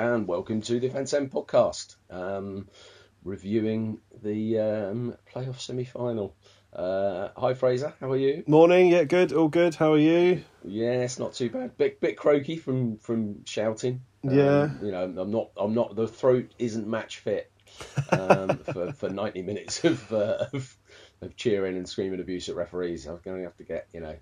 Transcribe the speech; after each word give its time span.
and 0.00 0.26
welcome 0.26 0.62
to 0.62 0.80
the 0.80 0.88
Fence 0.88 1.12
End 1.12 1.30
podcast, 1.30 1.96
um, 2.08 2.68
reviewing 3.22 4.00
the 4.22 4.58
um, 4.58 5.14
playoff 5.30 5.60
semi 5.60 5.84
final. 5.84 6.34
Uh, 6.72 7.28
hi, 7.36 7.52
Fraser. 7.52 7.92
How 8.00 8.10
are 8.12 8.16
you? 8.16 8.42
Morning. 8.46 8.88
Yeah, 8.88 9.04
good. 9.04 9.34
All 9.34 9.48
good. 9.48 9.74
How 9.74 9.92
are 9.92 9.98
you? 9.98 10.42
Yes, 10.64 11.18
not 11.18 11.34
too 11.34 11.50
bad. 11.50 11.76
Bit 11.76 12.00
bit 12.00 12.16
croaky 12.16 12.56
from 12.56 12.96
from 12.96 13.44
shouting. 13.44 14.00
Um, 14.26 14.38
Yeah. 14.38 14.70
You 14.82 14.90
know, 14.90 15.04
I'm 15.04 15.30
not. 15.30 15.50
I'm 15.54 15.74
not. 15.74 15.94
The 15.96 16.08
throat 16.08 16.50
isn't 16.58 16.88
match 16.88 17.18
fit 17.18 17.52
um, 18.10 18.56
for 18.72 18.92
for 18.92 19.10
90 19.10 19.42
minutes 19.42 19.84
of, 19.84 20.10
uh, 20.14 20.46
of 20.54 20.74
of 21.20 21.36
cheering 21.36 21.76
and 21.76 21.86
screaming 21.86 22.20
abuse 22.20 22.48
at 22.48 22.56
referees. 22.56 23.06
I'm 23.06 23.20
going 23.22 23.36
to 23.36 23.44
have 23.44 23.56
to 23.58 23.64
get 23.64 23.88
you 23.92 24.00
know. 24.00 24.16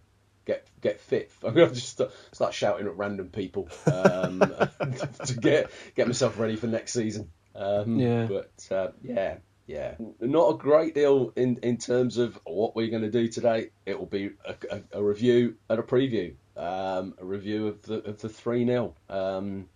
Get 0.49 0.67
get 0.81 0.99
fit. 0.99 1.31
I'm 1.45 1.53
going 1.53 1.69
to 1.69 1.75
just 1.75 1.91
start, 1.91 2.11
start 2.33 2.55
shouting 2.55 2.87
at 2.87 2.97
random 2.97 3.29
people 3.29 3.69
um, 3.87 4.41
to 5.27 5.35
get 5.35 5.71
get 5.95 6.07
myself 6.07 6.39
ready 6.39 6.57
for 6.57 6.67
next 6.67 6.95
season. 6.95 7.31
Um, 7.55 7.99
Yeah. 8.01 8.27
But 8.27 8.75
uh, 8.75 8.89
yeah, 9.03 9.37
yeah, 9.67 9.97
not 10.21 10.55
a 10.55 10.57
great 10.57 10.95
deal 10.95 11.35
in, 11.37 11.59
in 11.63 11.77
terms 11.77 12.17
of 12.17 12.41
what 12.45 12.75
we're 12.75 12.89
going 12.89 13.03
to 13.03 13.11
do 13.11 13.29
today. 13.29 13.69
It 13.85 13.99
will 13.99 14.07
be 14.07 14.31
a, 14.43 14.55
a, 14.71 15.01
a 15.01 15.05
review 15.05 15.57
and 15.69 15.79
a 15.79 15.83
preview, 15.83 16.37
um, 16.57 17.15
a 17.19 17.25
review 17.27 17.69
of 17.69 17.83
the 17.83 17.99
of 18.09 18.19
the 18.23 18.31
three 18.31 18.65
0 18.65 18.95
um, 19.11 19.69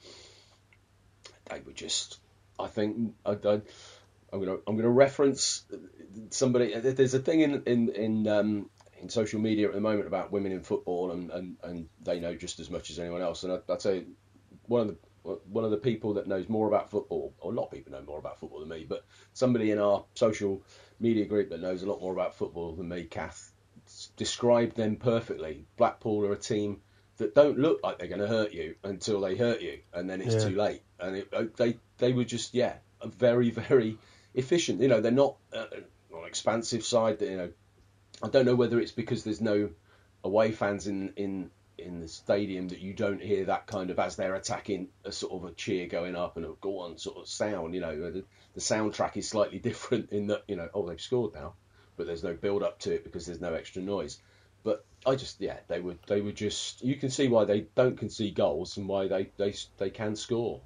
They 1.51 1.61
were 1.67 1.73
just, 1.75 2.19
I 2.59 2.69
think, 2.69 3.13
I, 3.27 3.33
I, 3.33 3.61
I'm 4.33 4.41
gonna 4.41 4.57
I'm 4.67 4.77
gonna 4.77 4.89
reference 4.89 5.65
somebody. 6.31 6.75
There's 6.79 7.13
a 7.13 7.19
thing 7.19 7.41
in 7.41 7.63
in 7.67 7.89
in 7.91 8.29
um, 8.29 8.71
in 9.03 9.09
social 9.09 9.41
media 9.41 9.69
at 9.69 9.75
the 9.75 9.81
moment 9.81 10.07
about 10.07 10.33
women 10.33 10.53
in 10.53 10.63
football, 10.63 11.11
and, 11.11 11.31
and, 11.31 11.57
and 11.65 11.89
they 12.03 12.21
know 12.21 12.35
just 12.35 12.61
as 12.61 12.71
much 12.71 12.91
as 12.91 12.99
anyone 12.99 13.21
else. 13.21 13.43
And 13.43 13.53
I, 13.53 13.59
I'd 13.73 13.83
say 13.83 14.05
one 14.67 14.81
of 14.81 14.89
the 14.89 14.97
one 15.25 15.65
of 15.65 15.71
the 15.71 15.77
people 15.77 16.15
that 16.15 16.27
knows 16.27 16.49
more 16.49 16.67
about 16.67 16.91
football, 16.91 17.33
or 17.39 17.53
a 17.53 17.55
lot 17.55 17.67
of 17.67 17.71
people 17.71 17.93
know 17.93 18.03
more 18.03 18.19
about 18.19 18.41
football 18.41 18.61
than 18.61 18.69
me, 18.69 18.85
but 18.89 19.05
somebody 19.35 19.71
in 19.71 19.79
our 19.79 20.05
social 20.15 20.63
media 20.99 21.25
group 21.27 21.51
that 21.51 21.61
knows 21.61 21.83
a 21.83 21.87
lot 21.87 22.01
more 22.01 22.13
about 22.13 22.35
football 22.35 22.75
than 22.75 22.89
me, 22.89 23.05
Kath, 23.05 23.53
described 24.17 24.77
them 24.77 24.97
perfectly. 24.97 25.65
Blackpool 25.77 26.25
are 26.27 26.33
a 26.33 26.37
team 26.39 26.81
that 27.19 27.35
don't 27.35 27.59
look 27.59 27.81
like 27.85 27.99
they're 27.99 28.09
going 28.09 28.21
to 28.21 28.27
hurt 28.27 28.53
you 28.53 28.75
until 28.83 29.21
they 29.21 29.37
hurt 29.37 29.61
you, 29.61 29.79
and 29.93 30.11
then 30.11 30.21
it's 30.21 30.35
Yeah. 30.35 30.51
too 30.51 30.57
late. 30.57 30.83
And 30.99 31.17
it, 31.17 31.29
uh, 31.33 31.45
they 31.57 31.79
they 31.99 32.13
were 32.13 32.25
just 32.25 32.55
yeah, 32.55 32.77
a 33.01 33.09
very 33.09 33.51
very 33.69 33.99
efficient. 34.35 34.81
You 34.81 34.89
know, 34.89 35.01
they're 35.01 35.13
not 35.13 35.37
uh, 35.53 35.67
an 35.73 35.85
expansive 36.27 36.85
side. 36.85 37.21
That, 37.21 37.31
you 37.31 37.37
know, 37.37 37.53
I 38.23 38.29
don't 38.29 38.47
know 38.47 38.55
whether 38.55 38.81
it's 38.81 38.93
because 38.93 39.25
there's 39.25 39.41
no 39.41 39.71
away 40.25 40.53
fans 40.53 40.87
in 40.87 41.13
in 41.17 41.51
in 41.79 42.01
the 42.01 42.09
stadium 42.09 42.69
that 42.69 42.81
you 42.81 42.93
don't 42.93 43.21
hear 43.21 43.45
that 43.47 43.67
kind 43.67 43.91
of 43.91 43.99
as 43.99 44.15
they're 44.15 44.35
attacking 44.35 44.89
a 45.05 45.11
sort 45.11 45.33
of 45.33 45.45
a 45.45 45.53
cheer 45.55 45.87
going 45.87 46.15
up 46.15 46.37
and 46.37 46.47
a 46.47 46.51
go 46.61 46.79
on 46.79 46.97
sort 46.99 47.17
of 47.17 47.27
sound. 47.27 47.75
You 47.75 47.81
know, 47.81 48.11
the, 48.11 48.25
the 48.55 48.61
soundtrack 48.61 49.17
is 49.17 49.29
slightly 49.29 49.59
different 49.71 50.11
in 50.11 50.29
that 50.29 50.45
you 50.47 50.57
know 50.57 50.69
oh 50.75 50.87
they've 50.87 51.01
scored 51.01 51.35
now, 51.35 51.55
but 51.97 52.07
there's 52.07 52.25
no 52.25 52.35
build 52.35 52.63
up 52.63 52.79
to 52.81 52.93
it 52.93 53.05
because 53.05 53.27
there's 53.27 53.41
no 53.41 53.55
extra 53.55 53.83
noise. 53.83 54.19
But 54.65 54.85
I 55.05 55.17
just 55.17 55.41
yeah 55.41 55.57
they 55.69 55.81
were 55.81 55.97
they 56.07 56.21
were 56.21 56.33
just 56.33 56.83
you 56.85 56.97
can 56.97 57.11
see 57.11 57.29
why 57.29 57.45
they 57.45 57.67
don't 57.75 57.99
concede 57.99 58.37
goals 58.37 58.77
and 58.77 58.87
why 58.87 59.09
they 59.09 59.31
they 59.37 59.55
they 59.79 59.91
can 59.91 60.15
score. 60.15 60.61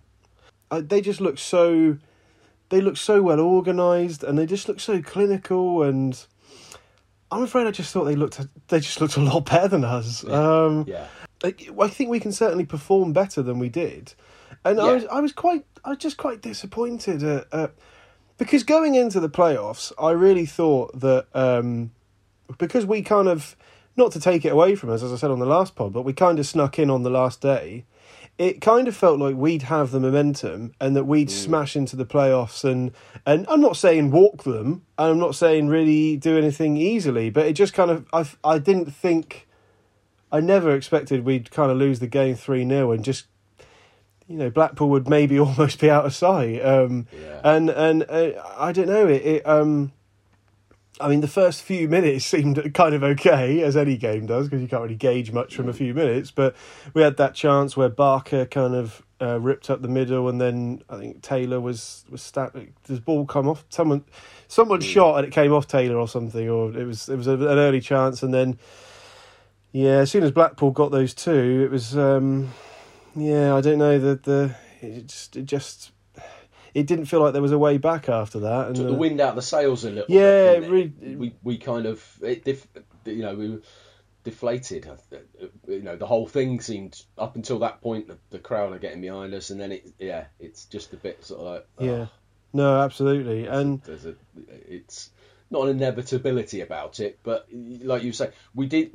Uh, 0.71 0.83
they 0.85 1.01
just 1.01 1.21
look 1.21 1.39
so. 1.39 1.97
They 2.69 2.81
look 2.81 2.97
so 2.97 3.23
well 3.23 3.39
organised, 3.39 4.25
and 4.25 4.37
they 4.37 4.45
just 4.45 4.69
look 4.69 4.81
so 4.81 5.01
clinical. 5.01 5.85
And 5.85 6.27
I'm 7.37 7.43
afraid 7.43 7.67
I 7.67 7.71
just 7.71 7.93
thought 7.93 8.05
they 8.05 8.17
looked. 8.17 8.41
They 8.69 8.81
just 8.81 9.01
looked 9.01 9.17
a 9.17 9.21
lot 9.21 9.45
better 9.47 9.69
than 9.69 9.85
us. 9.85 10.27
Um, 10.27 10.85
Yeah. 10.89 11.07
I, 11.45 11.55
I 11.81 11.89
think 11.89 12.09
we 12.11 12.19
can 12.19 12.33
certainly 12.33 12.65
perform 12.65 13.13
better 13.13 13.43
than 13.43 13.59
we 13.59 13.69
did, 13.69 14.15
and 14.65 14.81
I 14.81 14.95
was 14.95 15.05
I 15.07 15.21
was 15.21 15.33
quite 15.33 15.67
I 15.85 15.91
was 15.91 15.99
just 15.99 16.17
quite 16.17 16.41
disappointed 16.41 17.23
at, 17.23 17.47
at 17.53 17.75
because 18.39 18.63
going 18.63 18.95
into 18.95 19.21
the 19.21 19.29
playoffs, 19.29 19.93
I 19.99 20.13
really 20.13 20.47
thought 20.47 20.99
that 20.99 21.27
um, 21.35 21.91
because 22.59 22.87
we 22.87 23.03
kind 23.03 23.29
of 23.29 23.55
not 23.97 24.13
to 24.13 24.21
take 24.21 24.45
it 24.45 24.53
away 24.53 24.75
from 24.75 24.91
us, 24.91 25.03
as 25.03 25.13
I 25.13 25.17
said 25.17 25.31
on 25.31 25.39
the 25.39 25.47
last 25.47 25.75
pod, 25.75 25.93
but 25.93 26.03
we 26.03 26.13
kind 26.15 26.39
of 26.39 26.47
snuck 26.47 26.79
in 26.79 26.91
on 26.91 27.03
the 27.03 27.11
last 27.11 27.41
day. 27.41 27.85
It 28.39 28.61
kind 28.61 28.87
of 28.87 28.95
felt 28.95 29.19
like 29.19 29.35
we'd 29.35 29.63
have 29.63 29.93
the 29.93 30.01
momentum 30.01 30.75
and 30.79 30.95
that 30.95 31.05
we'd 31.05 31.31
smash 31.31 31.75
into 31.75 31.97
the 31.97 32.05
playoffs 32.05 32.65
and 32.65 32.93
and 33.25 33.47
I'm 33.49 33.63
not 33.63 33.77
saying 33.77 34.11
walk 34.11 34.45
them, 34.45 34.85
and 34.99 35.13
I'm 35.13 35.19
not 35.19 35.35
saying 35.35 35.69
really 35.69 36.17
do 36.17 36.37
anything 36.37 36.77
easily, 36.77 37.31
but 37.31 37.47
it 37.47 37.55
just 37.55 37.73
kind 37.73 37.91
of 37.91 38.07
I 38.13 38.27
I 38.45 38.59
didn't 38.59 38.93
think 38.93 39.47
I 40.31 40.41
never 40.41 40.75
expected 40.75 41.25
we'd 41.25 41.51
kind 41.51 41.71
of 41.71 41.79
lose 41.79 42.01
the 42.01 42.07
game 42.07 42.35
3 42.35 42.69
0 42.69 42.93
and 42.93 43.05
just, 43.05 43.27
you 44.27 44.37
know, 44.37 44.51
Blackpool 44.51 44.91
would 44.91 45.09
maybe 45.09 45.39
almost 45.47 45.81
be 45.81 45.91
out 45.91 46.05
of 46.05 46.15
sight. 46.15 46.65
Um, 46.65 47.07
Yeah. 47.13 47.41
And 47.45 47.71
and 47.71 48.05
uh, 48.09 48.33
I 48.57 48.73
don't 48.73 48.89
know, 48.89 49.07
it, 49.07 49.23
it, 49.25 49.47
um, 49.47 49.93
I 51.01 51.09
mean, 51.09 51.21
the 51.21 51.29
first 51.29 51.63
few 51.63 51.89
minutes 51.89 52.25
seemed 52.27 52.75
kind 52.75 52.95
of 52.95 53.03
okay, 53.03 53.63
as 53.63 53.77
any 53.77 53.97
game 53.97 54.27
does, 54.27 54.47
because 54.47 54.63
you 54.63 54.69
can't 54.69 54.83
really 54.83 54.95
gauge 54.95 55.33
much 55.33 55.55
from 55.55 55.69
a 55.69 55.73
few 55.73 55.95
minutes. 55.95 56.31
But 56.31 56.57
we 56.95 57.03
had 57.03 57.17
that 57.19 57.35
chance 57.35 57.77
where 57.77 57.89
Barker 57.89 58.47
kind 58.47 58.75
of 58.75 59.03
uh, 59.21 59.41
ripped 59.41 59.71
up 59.71 59.83
the 59.83 59.89
middle, 59.89 60.29
and 60.29 60.41
then 60.41 60.83
I 60.89 60.99
think 60.99 61.23
Taylor 61.23 61.61
was 61.61 62.05
was 62.11 62.23
sta- 62.23 62.51
Does 62.87 63.01
ball 63.01 63.27
come 63.27 63.49
off? 63.49 63.65
Someone, 63.69 64.05
someone 64.49 64.81
shot 64.81 65.19
and 65.19 65.27
it 65.27 65.33
came 65.33 65.53
off 65.53 65.67
Taylor 65.67 65.97
or 65.97 66.09
something, 66.09 66.49
or 66.49 66.77
it 66.77 66.85
was 66.85 67.09
it 67.09 67.17
was 67.17 67.27
a, 67.27 67.35
an 67.35 67.59
early 67.59 67.81
chance, 67.81 68.23
and 68.23 68.33
then 68.33 68.59
yeah, 69.73 69.99
as 69.99 70.11
soon 70.11 70.23
as 70.23 70.31
Blackpool 70.31 70.71
got 70.71 70.91
those 70.91 71.15
two, 71.15 71.65
it 71.65 71.71
was 71.71 71.97
um, 71.97 72.53
yeah, 73.15 73.55
I 73.55 73.61
don't 73.61 73.79
know 73.79 73.99
the 73.99 74.17
the 74.17 74.55
it 74.81 75.07
just 75.07 75.37
it 75.37 75.45
just 75.45 75.93
it 76.77 76.87
didn't 76.87 77.07
feel 77.07 77.21
like 77.23 77.33
there 77.33 77.41
was 77.41 77.53
a 77.53 77.59
way 77.59 77.79
back 77.79 78.11
after 78.11 78.41
that. 78.41 78.67
And 78.67 78.77
took 78.77 78.87
the 78.87 78.93
wind 78.93 79.19
out 79.19 79.31
of 79.31 79.37
the 79.37 79.43
sails 79.43 79.85
a 79.87 79.91
little. 79.91 80.15
Yeah, 80.15 80.57
bit, 80.57 80.65
it 80.65 80.71
really- 80.71 80.93
it? 81.01 81.19
we 81.19 81.35
we 81.43 81.57
kind 81.57 81.87
of 81.87 82.05
it 82.21 82.45
def, 82.45 82.67
you 83.07 83.23
know 83.23 83.35
we 83.35 83.49
were 83.49 83.63
deflated. 84.25 84.87
You 85.67 85.83
know 85.83 85.97
the 85.97 86.07
whole 86.07 86.27
thing 86.27 86.61
seemed 86.61 87.03
up 87.17 87.35
until 87.35 87.61
that 87.61 87.81
point 87.81 88.09
the, 88.09 88.19
the 88.29 88.39
crowd 88.39 88.75
are 88.75 88.79
getting 88.79 89.01
behind 89.01 89.33
us, 89.33 89.49
and 89.49 89.59
then 89.59 89.73
it 89.73 89.91
yeah 89.99 90.27
it's 90.39 90.67
just 90.67 90.93
a 90.93 90.99
bit 90.99 91.25
sort 91.25 91.41
of 91.41 91.47
like 91.47 91.67
oh, 91.79 91.85
yeah, 91.85 92.07
no, 92.53 92.83
absolutely, 92.83 93.47
and 93.47 93.81
there's 93.85 94.05
a 94.05 94.15
it's 94.69 95.09
not 95.49 95.69
an 95.69 95.77
inevitability 95.77 96.61
about 96.61 97.01
it, 97.01 97.21
but 97.23 97.47
like 97.53 98.03
you 98.03 98.13
say, 98.13 98.33
we 98.55 98.67
did. 98.67 98.93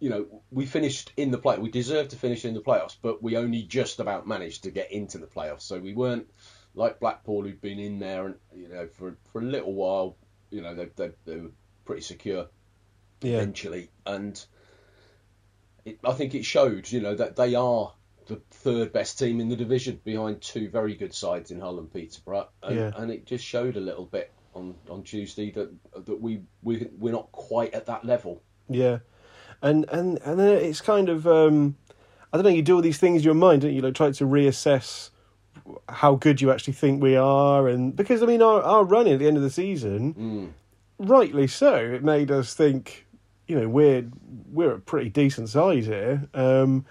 You 0.00 0.10
know, 0.10 0.26
we 0.52 0.64
finished 0.64 1.10
in 1.16 1.32
the 1.32 1.38
play. 1.38 1.58
We 1.58 1.72
deserved 1.72 2.10
to 2.10 2.16
finish 2.16 2.44
in 2.44 2.54
the 2.54 2.60
playoffs, 2.60 2.96
but 3.02 3.20
we 3.20 3.36
only 3.36 3.62
just 3.62 3.98
about 3.98 4.28
managed 4.28 4.62
to 4.62 4.70
get 4.70 4.92
into 4.92 5.18
the 5.18 5.26
playoffs. 5.26 5.62
So 5.62 5.80
we 5.80 5.92
weren't 5.92 6.28
like 6.78 7.00
Blackpool, 7.00 7.42
who'd 7.42 7.60
been 7.60 7.78
in 7.78 7.98
there 7.98 8.26
and 8.26 8.34
you 8.56 8.68
know 8.68 8.86
for 8.86 9.16
for 9.32 9.40
a 9.40 9.44
little 9.44 9.74
while. 9.74 10.16
You 10.50 10.62
know, 10.62 10.74
they 10.74 10.86
they, 10.96 11.10
they 11.26 11.36
were 11.36 11.50
pretty 11.84 12.02
secure 12.02 12.46
yeah, 13.20 13.36
eventually, 13.36 13.90
and 14.06 14.42
it, 15.84 15.98
I 16.04 16.12
think 16.12 16.34
it 16.34 16.44
showed. 16.44 16.90
You 16.90 17.00
know 17.00 17.14
that 17.14 17.36
they 17.36 17.54
are 17.54 17.92
the 18.26 18.40
third 18.50 18.92
best 18.92 19.18
team 19.18 19.40
in 19.40 19.48
the 19.48 19.56
division 19.56 20.00
behind 20.04 20.40
two 20.40 20.68
very 20.70 20.94
good 20.94 21.14
sides 21.14 21.50
in 21.50 21.60
Hull 21.60 21.78
and 21.78 21.92
Peterborough, 21.92 22.48
and, 22.62 22.76
Yeah. 22.76 22.90
and 22.96 23.10
it 23.10 23.26
just 23.26 23.44
showed 23.44 23.76
a 23.76 23.80
little 23.80 24.04
bit 24.04 24.32
on, 24.54 24.74
on 24.88 25.02
Tuesday 25.02 25.50
that 25.52 25.70
that 26.06 26.20
we 26.20 26.42
we 26.62 26.88
we're 26.98 27.12
not 27.12 27.30
quite 27.32 27.74
at 27.74 27.86
that 27.86 28.04
level. 28.04 28.42
yeah, 28.68 28.98
and 29.62 29.84
and 29.90 30.18
and 30.24 30.38
then 30.38 30.58
it's 30.58 30.80
kind 30.80 31.08
of 31.08 31.26
um, 31.26 31.76
I 32.32 32.36
don't 32.36 32.44
know. 32.44 32.50
You 32.50 32.62
do 32.62 32.76
all 32.76 32.82
these 32.82 32.98
things 32.98 33.22
in 33.22 33.24
your 33.24 33.34
mind, 33.34 33.62
don't 33.62 33.72
you? 33.72 33.82
Like 33.82 33.94
try 33.94 34.10
to 34.12 34.24
reassess 34.26 35.10
how 35.88 36.14
good 36.14 36.40
you 36.40 36.50
actually 36.50 36.74
think 36.74 37.02
we 37.02 37.16
are, 37.16 37.68
and 37.68 37.94
because 37.94 38.22
I 38.22 38.26
mean 38.26 38.42
our 38.42 38.62
our 38.62 38.84
run 38.84 39.06
at 39.06 39.18
the 39.18 39.26
end 39.26 39.36
of 39.36 39.42
the 39.42 39.50
season. 39.50 40.14
Mm. 40.14 41.08
rightly 41.08 41.46
so. 41.46 41.74
It 41.76 42.02
made 42.02 42.30
us 42.30 42.54
think, 42.54 43.06
you 43.46 43.58
know, 43.58 43.68
we're 43.68 44.04
we're 44.50 44.72
a 44.72 44.80
pretty 44.80 45.10
decent 45.10 45.48
size 45.48 45.86
here. 45.86 46.28
Um, 46.34 46.84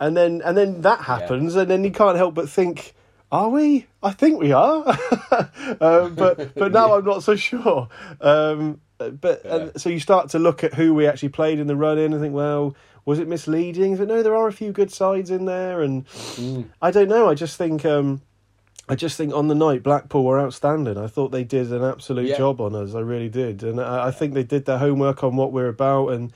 and 0.00 0.16
then 0.16 0.42
and 0.44 0.56
then 0.56 0.82
that 0.82 1.00
happens, 1.00 1.56
and 1.56 1.70
then 1.70 1.84
you 1.84 1.90
can't 1.90 2.16
help 2.16 2.34
but 2.34 2.48
think, 2.48 2.94
are 3.32 3.48
we? 3.48 3.86
I 4.02 4.12
think 4.12 4.40
we 4.40 4.52
are, 4.52 4.86
um, 5.80 6.14
but 6.14 6.54
but 6.54 6.72
now 6.72 6.94
I'm 6.96 7.04
not 7.04 7.22
so 7.22 7.36
sure. 7.36 7.88
Um, 8.20 8.80
but 8.98 9.44
and 9.44 9.80
so 9.80 9.88
you 9.88 10.00
start 10.00 10.30
to 10.30 10.38
look 10.38 10.64
at 10.64 10.74
who 10.74 10.94
we 10.94 11.06
actually 11.06 11.30
played 11.30 11.58
in 11.58 11.66
the 11.66 11.76
run 11.76 11.98
in 11.98 12.12
and 12.12 12.22
think, 12.22 12.34
well, 12.34 12.76
was 13.08 13.18
it 13.18 13.26
misleading? 13.26 13.96
But 13.96 14.08
no, 14.08 14.22
there 14.22 14.36
are 14.36 14.48
a 14.48 14.52
few 14.52 14.70
good 14.70 14.92
sides 14.92 15.30
in 15.30 15.46
there, 15.46 15.80
and 15.80 16.04
I 16.82 16.90
don't 16.90 17.08
know. 17.08 17.28
I 17.30 17.34
just 17.34 17.56
think. 17.56 17.84
Um, 17.86 18.20
I 18.90 18.94
just 18.94 19.16
think 19.16 19.34
on 19.34 19.48
the 19.48 19.54
night 19.54 19.82
Blackpool 19.82 20.24
were 20.24 20.40
outstanding. 20.40 20.96
I 20.98 21.06
thought 21.08 21.30
they 21.30 21.44
did 21.44 21.72
an 21.72 21.82
absolute 21.84 22.26
Yeah. 22.26 22.38
job 22.38 22.60
on 22.60 22.74
us. 22.74 22.94
I 22.94 23.00
really 23.00 23.28
did, 23.28 23.62
and 23.62 23.80
I, 23.80 24.08
I 24.08 24.10
think 24.10 24.34
they 24.34 24.42
did 24.44 24.64
their 24.66 24.78
homework 24.78 25.24
on 25.24 25.36
what 25.36 25.52
we're 25.52 25.68
about, 25.68 26.08
and 26.08 26.32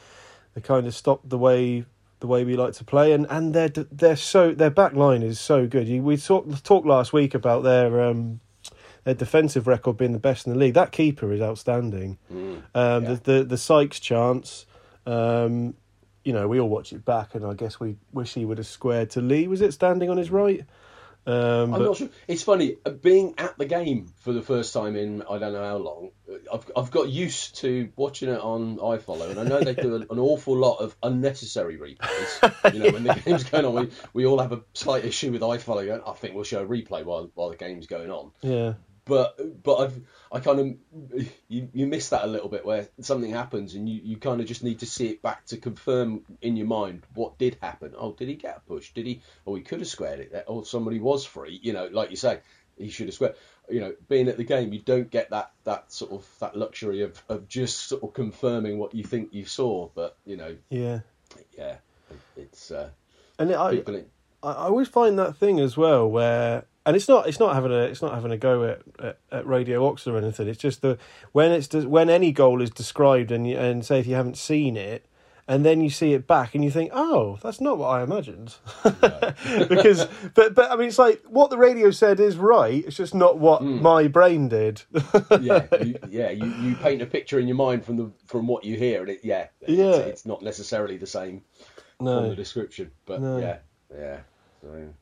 they 0.54 0.60
kind 0.62 0.86
of 0.86 0.94
stopped 0.94 1.28
the 1.28 1.38
way 1.38 1.84
the 2.20 2.26
way 2.26 2.44
we 2.44 2.56
like 2.56 2.72
to 2.74 2.84
play. 2.84 3.12
And 3.12 3.26
and 3.28 3.52
their 3.54 3.69
they're 3.69 4.16
so 4.16 4.52
their 4.54 4.70
back 4.70 4.94
line 4.94 5.22
is 5.22 5.38
so 5.40 5.66
good. 5.66 5.88
We 6.02 6.16
talked 6.16 6.64
talked 6.64 6.86
last 6.86 7.12
week 7.12 7.34
about 7.34 7.64
their 7.64 8.00
um, 8.02 8.40
their 9.04 9.14
defensive 9.14 9.66
record 9.66 9.96
being 9.98 10.12
the 10.12 10.19
best 10.30 10.46
in 10.46 10.52
the 10.54 10.58
league. 10.58 10.74
That 10.74 10.90
keeper 10.92 11.32
is 11.32 11.40
outstanding. 11.42 12.16
Um, 12.30 12.62
Yeah. 12.74 12.98
The 12.98 13.14
the 13.28 13.44
the 13.44 13.58
Sykes 13.58 14.00
chance. 14.00 14.64
Um, 15.06 15.74
you 16.24 16.32
know, 16.32 16.46
we 16.48 16.60
all 16.60 16.69
watch 16.69 16.92
it 16.92 17.04
back, 17.04 17.34
and 17.34 17.44
I 17.44 17.54
guess 17.54 17.80
we 17.80 17.96
wish 18.12 18.34
he 18.34 18.44
would 18.44 18.58
have 18.58 18.66
squared 18.66 19.10
to 19.10 19.20
Lee. 19.20 19.48
Was 19.48 19.60
it 19.60 19.72
standing 19.72 20.10
on 20.10 20.16
his 20.16 20.30
right? 20.30 20.64
Um, 21.24 21.34
I'm 21.34 21.70
but 21.70 21.82
not 21.82 21.96
sure. 21.98 22.08
It's 22.26 22.42
funny 22.42 22.78
uh, 22.84 22.90
being 22.90 23.34
at 23.38 23.56
the 23.56 23.64
game 23.64 24.12
for 24.22 24.32
the 24.32 24.42
first 24.42 24.72
time 24.72 24.96
in 24.96 25.22
I 25.22 25.38
don't 25.38 25.52
know 25.52 25.62
how 25.62 25.76
long. 25.76 26.10
uh, 26.28 26.34
I've 26.52 26.70
I've 26.76 26.90
got 26.90 27.08
used 27.08 27.58
to 27.58 27.90
watching 27.94 28.28
it 28.28 28.40
on 28.40 28.78
iFollow, 28.78 29.30
and 29.30 29.38
I 29.38 29.44
know 29.44 29.60
they 29.60 29.74
do 29.74 29.94
an, 29.96 30.06
an 30.10 30.19
awful 30.19 30.56
lot 30.56 30.78
of 30.78 30.96
unnecessary 31.00 31.78
replays. 31.78 32.74
You 32.74 32.80
know, 32.80 32.90
when 32.90 33.04
the 33.04 33.14
game's 33.24 33.44
going 33.44 33.64
on, 33.64 33.74
we, 33.74 33.90
we 34.12 34.26
all 34.26 34.40
have 34.40 34.50
a 34.50 34.62
slight 34.74 35.04
issue 35.04 35.30
with 35.30 35.42
iFollow. 35.42 35.86
Going, 35.86 36.02
I 36.04 36.12
think 36.14 36.34
we'll 36.34 36.42
show 36.42 36.62
a 36.62 36.66
replay 36.66 37.04
while 37.04 37.30
while 37.34 37.50
the 37.50 37.56
game's 37.56 37.86
going 37.86 38.10
on. 38.10 38.32
yeah, 38.40 38.74
But 39.04 39.62
but 39.62 39.76
I've 39.76 40.00
I 40.31 40.40
kind 40.40 40.60
of 40.60 41.26
you 41.49 41.69
you 41.72 41.87
miss 41.87 42.10
that 42.10 42.25
a 42.25 42.28
little 42.28 42.49
bit 42.49 42.64
where 42.64 42.88
something 43.00 43.32
happens 43.32 43.75
and 43.75 43.88
you, 43.88 44.00
you 44.02 44.16
kind 44.16 44.40
of 44.40 44.46
just 44.46 44.62
need 44.62 44.81
to 44.81 44.87
see 44.87 45.08
it 45.08 45.22
back 45.22 45.44
to 45.46 45.56
confirm 45.56 46.22
in 46.40 46.56
your 46.56 46.69
mind 46.69 47.02
what 47.14 47.37
did 47.37 47.58
happen. 47.60 47.94
Oh, 47.99 48.12
did 48.12 48.28
he 48.28 48.37
get 48.37 48.58
a 48.58 48.60
push? 48.60 48.93
Did 48.93 49.06
he? 49.06 49.22
Oh, 49.44 49.56
he 49.56 49.62
could 49.62 49.81
have 49.81 49.88
squared 49.88 50.20
it. 50.20 50.44
Or 50.46 50.64
somebody 50.64 51.00
was 51.00 51.26
free. 51.26 51.58
You 51.60 51.72
know, 51.72 51.88
like 51.90 52.10
you 52.10 52.16
say, 52.16 52.38
he 52.78 52.90
should 52.90 53.06
have 53.06 53.14
squared. 53.14 53.34
You 53.69 53.81
know, 53.81 53.94
being 54.08 54.28
at 54.28 54.37
the 54.37 54.44
game, 54.44 54.72
you 54.72 54.81
don't 54.81 55.10
get 55.10 55.31
that 55.31 55.50
that 55.64 55.90
sort 55.90 56.12
of 56.12 56.26
that 56.38 56.56
luxury 56.56 57.02
of 57.02 57.20
of 57.28 57.48
just 57.48 57.81
sort 57.81 58.05
of 58.05 58.14
confirming 58.14 58.78
what 58.78 58.94
you 58.94 59.02
think 59.02 59.31
you 59.32 59.46
saw. 59.46 59.88
But 59.93 60.16
you 60.25 60.37
know, 60.37 60.56
yeah. 60.70 61.00
yeah, 61.58 61.76
it's 62.37 62.70
uh, 62.70 62.90
And 63.38 63.50
it, 63.50 63.56
I. 63.56 63.82
I 63.88 64.05
I 64.44 64.66
always 64.66 64.88
find 64.88 65.20
that 65.20 65.37
thing 65.37 65.60
as 65.60 65.76
well 65.76 66.10
where 66.10 66.64
and 66.84 66.96
it's 66.96 67.08
not 67.08 67.29
it's 67.29 67.40
not 67.40 67.55
having 67.55 67.73
a 67.73 67.82
it's 67.84 68.02
not 68.02 68.14
having 68.14 68.32
a 68.32 68.37
go 68.37 68.64
at, 68.64 68.82
at, 68.99 69.19
at 69.31 69.46
Radio 69.46 69.87
Oxford 69.87 70.14
or 70.14 70.19
anything. 70.19 70.49
It's 70.49 70.58
just 70.58 70.82
the 70.82 70.99
when 71.32 71.52
it's 71.52 71.73
when 71.73 72.11
any 72.11 72.32
goal 72.32 72.61
is 72.62 72.70
described 72.70 73.31
and 73.31 73.46
you, 73.49 73.56
and 73.56 73.84
say 73.84 74.00
if 74.00 74.06
you 74.06 74.14
haven't 74.14 74.37
seen 74.37 74.76
it 74.76 75.06
and 75.49 75.64
then 75.64 75.81
you 75.81 75.90
see 75.90 76.12
it 76.12 76.26
back 76.26 76.55
and 76.55 76.64
you 76.64 76.70
think 76.70 76.90
oh 76.94 77.38
that's 77.43 77.61
not 77.61 77.79
what 77.79 77.88
I 77.88 78.02
imagined 78.02 78.55
because 79.69 80.06
but 80.34 80.55
but 80.55 80.70
I 80.70 80.76
mean 80.76 80.88
it's 80.88 80.99
like 80.99 81.23
what 81.26 81.50
the 81.50 81.58
radio 81.58 81.90
said 81.90 82.20
is 82.20 82.37
right. 82.37 82.84
It's 82.84 82.96
just 82.96 83.14
not 83.14 83.38
what 83.38 83.61
hmm. 83.62 83.82
my 83.82 84.08
brain 84.08 84.49
did. 84.49 84.82
yeah, 85.40 85.67
you, 85.82 85.99
yeah. 86.11 86.31
You, 86.31 86.46
you 86.46 86.76
paint 86.76 87.02
a 87.02 87.06
picture 87.06 87.38
in 87.38 87.49
your 87.49 87.56
mind 87.56 87.84
from 87.84 87.96
the 87.96 88.11
from 88.26 88.46
what 88.46 88.64
you 88.64 88.76
hear, 88.76 89.02
and 89.02 89.11
it 89.11 89.20
yeah, 89.23 89.49
it's, 89.61 89.73
Yeah. 89.73 89.96
it's 89.96 90.26
not 90.26 90.43
necessarily 90.43 90.96
the 90.96 91.06
same 91.06 91.43
from 91.99 92.29
the 92.29 92.37
description, 92.37 92.90
but 93.06 93.20
No. 93.20 93.38
yeah, 93.38 93.58
yeah. 93.94 94.20
So, 94.61 94.94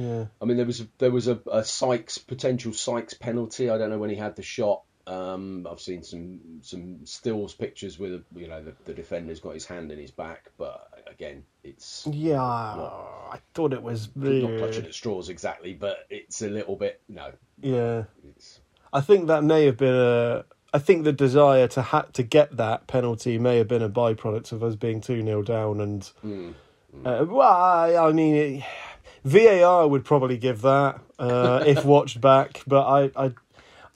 yeah, 0.00 0.24
I 0.40 0.46
mean, 0.46 0.56
there 0.56 0.64
was 0.64 0.80
a, 0.80 0.88
there 0.96 1.10
was 1.10 1.28
a, 1.28 1.38
a 1.52 1.62
Sykes 1.62 2.16
potential 2.16 2.72
Sykes 2.72 3.12
penalty. 3.12 3.68
I 3.68 3.76
don't 3.76 3.90
know 3.90 3.98
when 3.98 4.08
he 4.08 4.16
had 4.16 4.34
the 4.34 4.42
shot. 4.42 4.82
Um, 5.06 5.66
I've 5.70 5.80
seen 5.80 6.02
some 6.02 6.40
some 6.62 7.04
stills 7.04 7.52
pictures 7.52 7.98
with 7.98 8.24
you 8.34 8.48
know 8.48 8.62
the, 8.62 8.74
the 8.86 8.94
defender's 8.94 9.40
got 9.40 9.52
his 9.52 9.66
hand 9.66 9.92
in 9.92 9.98
his 9.98 10.10
back, 10.10 10.50
but 10.56 10.88
again, 11.06 11.44
it's 11.62 12.06
yeah. 12.10 12.40
I 12.40 13.38
thought 13.52 13.74
it 13.74 13.82
was 13.82 14.08
not 14.14 14.58
clutching 14.58 14.86
at 14.86 14.94
straws 14.94 15.28
exactly, 15.28 15.74
but 15.74 16.06
it's 16.08 16.40
a 16.40 16.48
little 16.48 16.76
bit 16.76 17.02
no. 17.08 17.32
yeah. 17.60 18.04
It's, 18.34 18.60
I 18.92 19.02
think 19.02 19.26
that 19.26 19.44
may 19.44 19.66
have 19.66 19.76
been 19.76 19.94
a. 19.94 20.44
I 20.72 20.78
think 20.78 21.04
the 21.04 21.12
desire 21.12 21.68
to 21.68 21.82
ha- 21.82 22.06
to 22.14 22.22
get 22.22 22.56
that 22.56 22.86
penalty 22.86 23.38
may 23.38 23.58
have 23.58 23.68
been 23.68 23.82
a 23.82 23.90
byproduct 23.90 24.52
of 24.52 24.62
us 24.62 24.76
being 24.76 25.02
two 25.02 25.22
0 25.22 25.42
down, 25.42 25.80
and 25.80 26.10
mm, 26.24 26.54
uh, 27.04 27.24
well, 27.28 27.42
I, 27.42 27.96
I 27.96 28.12
mean, 28.12 28.34
it, 28.34 28.64
VAR 29.24 29.86
would 29.88 30.04
probably 30.04 30.36
give 30.38 30.62
that 30.62 31.00
uh, 31.18 31.62
if 31.66 31.84
watched 31.94 32.20
back, 32.20 32.62
but 32.66 32.86
I, 32.86 33.10
I, 33.26 33.32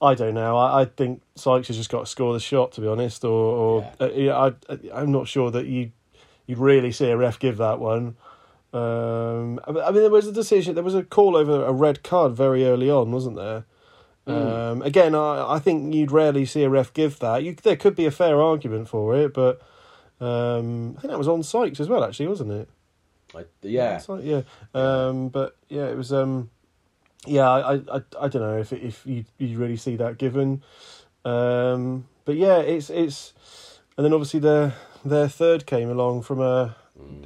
I 0.02 0.14
don't 0.14 0.34
know. 0.34 0.56
I, 0.56 0.82
I 0.82 0.84
think 0.84 1.22
Sykes 1.34 1.68
has 1.68 1.76
just 1.76 1.90
got 1.90 2.00
to 2.00 2.06
score 2.06 2.32
the 2.32 2.40
shot, 2.40 2.72
to 2.72 2.80
be 2.80 2.86
honest, 2.86 3.24
or, 3.24 3.30
or 3.30 3.94
Yeah. 4.00 4.06
uh, 4.06 4.10
yeah, 4.10 4.36
I, 4.38 4.78
I'm 4.92 5.12
not 5.12 5.28
sure 5.28 5.50
that 5.50 5.66
you 5.66 5.92
you'd 6.46 6.58
really 6.58 6.92
see 6.92 7.08
a 7.08 7.16
ref 7.16 7.38
give 7.38 7.56
that 7.56 7.80
one. 7.80 8.16
Um, 8.74 9.60
I 9.66 9.90
mean, 9.92 10.02
there 10.02 10.10
was 10.10 10.26
a 10.26 10.32
decision. 10.32 10.74
There 10.74 10.84
was 10.84 10.94
a 10.94 11.02
call 11.02 11.36
over 11.36 11.64
a 11.64 11.72
red 11.72 12.02
card 12.02 12.32
very 12.34 12.66
early 12.66 12.90
on, 12.90 13.12
wasn't 13.12 13.36
there? 13.36 13.64
Um, 14.26 14.82
again, 14.82 15.14
I, 15.14 15.54
I 15.54 15.58
think 15.58 15.94
you'd 15.94 16.10
rarely 16.10 16.44
see 16.46 16.62
a 16.64 16.68
ref 16.70 16.92
give 16.92 17.18
that. 17.20 17.42
You, 17.42 17.54
there 17.62 17.76
could 17.76 17.94
be 17.94 18.06
a 18.06 18.10
fair 18.10 18.40
argument 18.40 18.88
for 18.88 19.14
it, 19.14 19.32
but 19.34 19.60
um, 20.20 20.94
I 20.96 21.00
think 21.02 21.10
that 21.10 21.18
was 21.18 21.28
on 21.28 21.42
Sykes 21.42 21.78
as 21.78 21.88
well, 21.88 22.02
actually, 22.02 22.28
wasn't 22.28 22.52
it? 22.52 22.68
I, 23.36 23.44
yeah, 23.62 24.00
like- 24.08 24.24
yeah. 24.24 24.42
Um, 24.74 25.28
but 25.28 25.56
yeah, 25.68 25.86
it 25.86 25.96
was. 25.96 26.12
Um, 26.12 26.50
yeah, 27.26 27.48
I, 27.48 27.74
I, 27.74 28.02
I 28.20 28.28
don't 28.28 28.42
know 28.42 28.58
if 28.58 28.72
if 28.72 29.06
you 29.06 29.24
you 29.38 29.58
really 29.58 29.76
see 29.76 29.96
that 29.96 30.18
given. 30.18 30.62
Um, 31.24 32.06
but 32.24 32.36
yeah, 32.36 32.58
it's 32.58 32.90
it's, 32.90 33.32
and 33.96 34.04
then 34.04 34.12
obviously 34.12 34.40
their 34.40 34.74
their 35.04 35.28
third 35.28 35.66
came 35.66 35.90
along 35.90 36.22
from 36.22 36.40
a, 36.40 36.76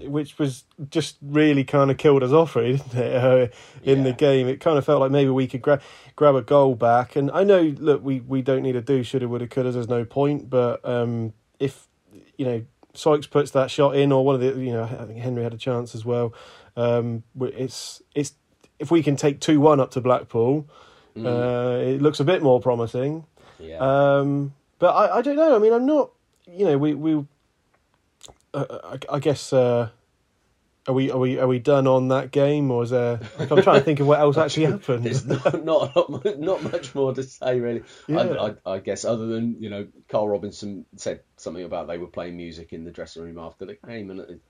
which 0.03 0.39
was 0.39 0.65
just 0.91 1.17
really 1.21 1.65
kind 1.65 1.91
of 1.91 1.97
killed 1.99 2.23
us 2.23 2.33
off, 2.33 2.55
really, 2.57 2.77
didn't 2.79 2.97
it? 2.99 3.09
Uh, 3.19 3.47
in 3.83 4.05
the 4.05 4.13
game, 4.13 4.49
it 4.49 4.61
kind 4.61 4.79
of 4.79 4.85
felt 4.85 5.01
like 5.01 5.11
maybe 5.11 5.31
we 5.31 5.47
could 5.47 5.63
grab 5.63 5.83
grab 6.17 6.35
a 6.37 6.43
goal 6.43 6.75
back. 6.75 7.17
And 7.17 7.31
I 7.33 7.43
know, 7.45 7.75
look, 7.79 8.03
we 8.03 8.21
we 8.21 8.41
don't 8.43 8.63
need 8.63 8.73
to 8.73 8.81
do 8.81 9.03
shoulda, 9.03 9.29
woulda, 9.29 9.49
coulda. 9.49 9.73
There's 9.73 9.89
no 9.89 10.05
point. 10.05 10.49
But 10.49 10.85
um, 10.89 11.33
if 11.59 11.89
you 12.37 12.45
know 12.47 12.63
Sykes 12.95 13.27
puts 13.27 13.51
that 13.53 13.71
shot 13.71 13.97
in, 13.97 14.13
or 14.13 14.25
one 14.25 14.35
of 14.35 14.41
the, 14.41 14.61
you 14.61 14.73
know, 14.73 14.85
I 14.85 15.05
think 15.05 15.19
Henry 15.19 15.43
had 15.43 15.55
a 15.55 15.59
chance 15.59 15.95
as 15.95 16.05
well. 16.05 16.33
Um, 16.77 17.23
it's 17.41 18.03
it's 18.15 18.35
if 18.79 18.91
we 18.91 19.03
can 19.03 19.17
take 19.17 19.41
two 19.41 19.61
one 19.61 19.81
up 19.81 19.91
to 19.93 20.01
Blackpool, 20.01 20.69
uh, 21.17 21.79
it 21.83 22.01
looks 22.01 22.21
a 22.21 22.25
bit 22.25 22.43
more 22.43 22.61
promising. 22.61 23.25
yeah. 23.59 23.79
Um, 23.79 24.55
but 24.79 24.93
I, 24.95 25.19
I 25.19 25.23
don't 25.23 25.37
know. 25.37 25.57
I 25.57 25.59
mean, 25.59 25.73
I'm 25.73 25.87
not. 25.87 26.11
You 26.47 26.65
know, 26.65 26.79
we 26.79 26.95
we. 26.95 27.25
Uh, 28.55 28.79
I, 28.85 29.17
I 29.17 29.19
guess. 29.19 29.53
Uh, 29.53 29.91
are 30.89 30.95
we 30.95 31.11
are 31.11 31.19
we 31.19 31.39
are 31.39 31.47
we 31.47 31.59
done 31.59 31.87
on 31.87 32.09
that 32.09 32.31
game, 32.31 32.71
or 32.71 32.83
is 32.83 32.91
there? 32.91 33.21
I'm 33.39 33.63
trying 33.63 33.79
to 33.79 33.81
think 33.81 34.01
of 34.01 34.07
what 34.07 34.21
else 34.21 34.37
actually 34.39 34.67
happened. 34.67 35.05
There's 35.05 35.27
not 35.27 35.65
not 35.65 36.39
not 36.39 36.63
much 36.63 36.95
more 36.95 37.15
to 37.15 37.23
say 37.23 37.61
really. 37.61 37.83
Yeah. 38.07 38.21
I, 38.21 38.47
I, 38.49 38.75
I 38.75 38.79
guess 38.79 39.05
other 39.05 39.27
than 39.27 39.57
you 39.61 39.69
know 39.69 39.87
Karl 40.09 40.29
Robinson 40.29 40.87
said 40.97 41.21
something 41.37 41.63
about 41.63 41.89
they 41.89 41.99
were 41.99 42.07
playing 42.07 42.37
music 42.37 42.73
in 42.73 42.85
the 42.85 42.91
dressing 42.91 43.23
room 43.23 43.39
after 43.39 43.67
the 43.67 43.77
game, 43.87 44.11
and 44.11 44.21
it, 44.21 44.41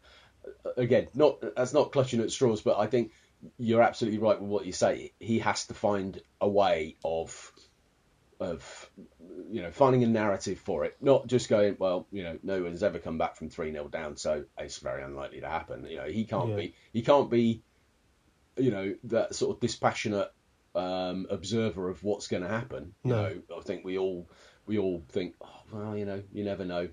again, 0.77 1.09
not 1.15 1.43
that's 1.57 1.75
not 1.75 1.91
clutching 1.91 2.21
at 2.21 2.31
straws, 2.31 2.61
but 2.61 2.79
I 2.79 2.87
think 2.87 3.12
you're 3.59 3.83
absolutely 3.83 4.19
right 4.19 4.41
with 4.41 4.49
what 4.49 4.65
you 4.65 4.73
say. 4.73 5.12
He 5.19 5.41
has 5.41 5.67
to 5.67 5.75
find 5.75 6.21
a 6.41 6.49
way 6.49 6.97
of 7.05 7.53
of 8.40 8.90
you 9.50 9.62
know 9.62 9.71
finding 9.71 10.04
a 10.04 10.07
narrative 10.07 10.59
for 10.59 10.85
it, 10.85 10.97
not 11.00 11.26
just 11.26 11.49
going 11.49 11.76
well. 11.78 12.07
You 12.12 12.23
know, 12.25 12.38
no 12.42 12.62
one's 12.62 12.83
ever 12.83 12.99
come 12.99 13.18
back 13.18 13.37
from 13.37 13.49
three 13.50 13.73
0 13.73 13.88
down, 13.88 14.16
so 14.16 14.45
it's 14.59 14.78
very 14.78 15.02
unlikely 15.02 15.40
to 15.40 15.49
happen. 15.49 15.87
You 15.88 15.97
know, 15.97 16.07
he 16.09 16.25
can't 16.25 16.50
Yeah. 16.50 16.57
be 16.57 16.75
he 16.92 17.02
can't 17.02 17.30
be 17.30 17.62
you 18.57 18.71
know 18.71 18.95
that 19.04 19.35
sort 19.35 19.57
of 19.57 19.61
dispassionate 19.61 20.33
um, 20.75 21.26
observer 21.30 21.88
of 21.88 22.02
what's 22.04 22.28
going 22.28 22.42
to 22.42 22.49
happen. 22.49 22.95
You 23.04 23.11
No. 23.11 23.23
know, 23.28 23.57
I 23.59 23.61
think 23.62 23.85
we 23.85 23.99
all 23.99 24.28
we 24.66 24.78
all 24.78 25.02
think, 25.09 25.35
oh, 25.40 25.62
well, 25.73 25.97
you 25.97 26.04
know, 26.04 26.23
you 26.33 26.45
never 26.45 26.64
know. 26.64 26.88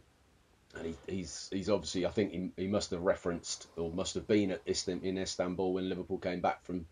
And 0.75 0.87
he, 0.87 0.95
he's 1.07 1.49
he's 1.51 1.69
obviously, 1.69 2.05
I 2.05 2.09
think 2.09 2.31
he, 2.31 2.51
he 2.57 2.67
must 2.67 2.91
have 2.91 3.01
referenced 3.01 3.67
or 3.77 3.91
must 3.91 4.15
have 4.15 4.27
been 4.27 4.51
at 4.51 4.65
Istan- 4.65 5.03
in 5.03 5.17
Istanbul 5.17 5.73
when 5.73 5.87
Liverpool 5.89 6.17
came 6.17 6.41
back 6.41 6.63
from 6.65 6.85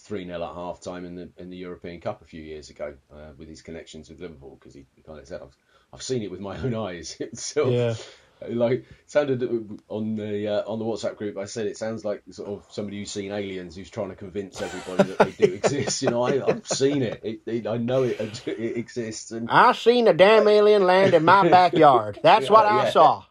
three 0.00 0.24
0 0.26 0.42
at 0.42 0.54
half 0.54 0.80
time 0.80 1.04
in 1.04 1.14
the 1.14 1.30
in 1.36 1.50
the 1.50 1.56
European 1.56 2.00
Cup 2.00 2.22
a 2.22 2.24
few 2.24 2.42
years 2.42 2.70
ago 2.70 2.94
uh, 3.12 3.32
with 3.36 3.48
his 3.48 3.62
connections 3.62 4.08
with 4.08 4.20
Liverpool 4.20 4.56
because 4.58 4.74
he 4.74 4.86
kind 5.06 5.18
of 5.18 5.26
said 5.26 5.40
I've, 5.42 5.56
I've 5.92 6.02
seen 6.02 6.22
it 6.22 6.30
with 6.30 6.40
my 6.40 6.56
own 6.58 6.74
eyes. 6.74 7.16
Of- 7.56 7.72
Yeah. 7.72 7.94
like 8.48 8.80
it 8.80 8.86
sounded 9.06 9.42
on 9.88 10.14
the 10.14 10.46
uh, 10.46 10.62
on 10.70 10.78
the 10.78 10.84
WhatsApp 10.84 11.16
group. 11.16 11.36
I 11.36 11.46
said 11.46 11.66
it 11.66 11.76
sounds 11.76 12.04
like 12.04 12.22
sort 12.30 12.48
of 12.48 12.64
somebody 12.70 12.98
who's 13.00 13.10
seen 13.10 13.32
aliens 13.32 13.74
who's 13.74 13.90
trying 13.90 14.10
to 14.10 14.14
convince 14.14 14.62
everybody 14.62 15.08
that 15.10 15.18
they 15.18 15.46
do 15.46 15.52
exist. 15.54 16.02
You 16.02 16.10
know, 16.10 16.22
I, 16.22 16.46
I've 16.48 16.66
seen 16.68 17.02
it. 17.02 17.20
It, 17.24 17.40
it. 17.46 17.66
I 17.66 17.78
know 17.78 18.04
it, 18.04 18.20
it 18.46 18.76
exists, 18.76 19.32
and 19.32 19.48
I 19.50 19.72
seen 19.72 20.06
a 20.06 20.12
damn 20.14 20.46
alien 20.46 20.84
land 20.84 21.14
in 21.14 21.24
my 21.24 21.48
backyard. 21.48 22.20
That's 22.22 22.48
what 22.48 22.64
I 22.66 22.84
Yeah. 22.84 22.90
saw. 22.90 23.24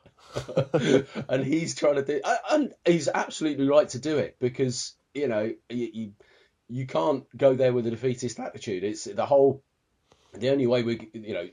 and 1.29 1.43
he's 1.45 1.73
trying 1.75 1.95
to 1.95 2.03
do, 2.03 2.21
and 2.51 2.73
he's 2.85 3.07
absolutely 3.07 3.67
right 3.67 3.87
to 3.89 3.99
do 3.99 4.17
it 4.17 4.35
because 4.39 4.93
you 5.13 5.27
know 5.29 5.53
you, 5.69 5.89
you 5.93 6.11
you 6.69 6.85
can't 6.85 7.25
go 7.35 7.55
there 7.55 7.73
with 7.73 7.87
a 7.87 7.91
defeatist 7.91 8.39
attitude. 8.39 8.83
It's 8.83 9.05
the 9.05 9.25
whole. 9.25 9.63
The 10.33 10.49
only 10.49 10.67
way 10.67 10.83
we, 10.83 11.09
you 11.13 11.33
know, 11.33 11.47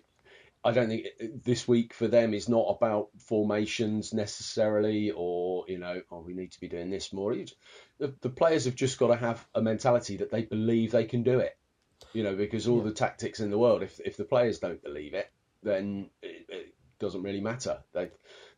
I 0.64 0.73
don't 0.73 0.88
think 0.88 1.06
this 1.44 1.68
week 1.68 1.94
for 1.94 2.09
them 2.09 2.35
is 2.35 2.49
not 2.49 2.66
about 2.68 3.09
formations 3.18 4.12
necessarily, 4.12 5.12
or 5.14 5.64
you 5.68 5.78
know, 5.78 6.00
oh, 6.11 6.21
we 6.21 6.35
need 6.35 6.52
to 6.52 6.61
be 6.61 6.68
doing 6.68 6.90
this 6.90 7.12
more. 7.12 7.35
The, 7.99 8.14
the 8.21 8.30
players 8.30 8.64
have 8.64 8.75
just 8.75 8.99
got 8.99 9.09
to 9.09 9.16
have 9.16 9.47
a 9.54 9.62
mentality 9.62 10.16
that 10.18 10.30
they 10.30 10.42
believe 10.42 10.90
they 10.90 11.04
can 11.04 11.23
do 11.23 11.38
it. 11.38 11.56
You 12.12 12.25
know, 12.25 12.35
because 12.35 12.66
all 12.66 12.80
the 12.80 12.92
tactics 12.92 13.40
in 13.40 13.50
the 13.50 13.59
world, 13.59 13.83
if 13.83 14.00
if 14.00 14.16
the 14.16 14.25
players 14.25 14.59
don't 14.59 14.83
believe 14.83 15.14
it, 15.14 15.30
then 15.62 16.11
it, 16.23 16.47
it 16.49 16.75
doesn't 16.99 17.23
really 17.23 17.40
matter. 17.40 17.78
They 17.92 18.11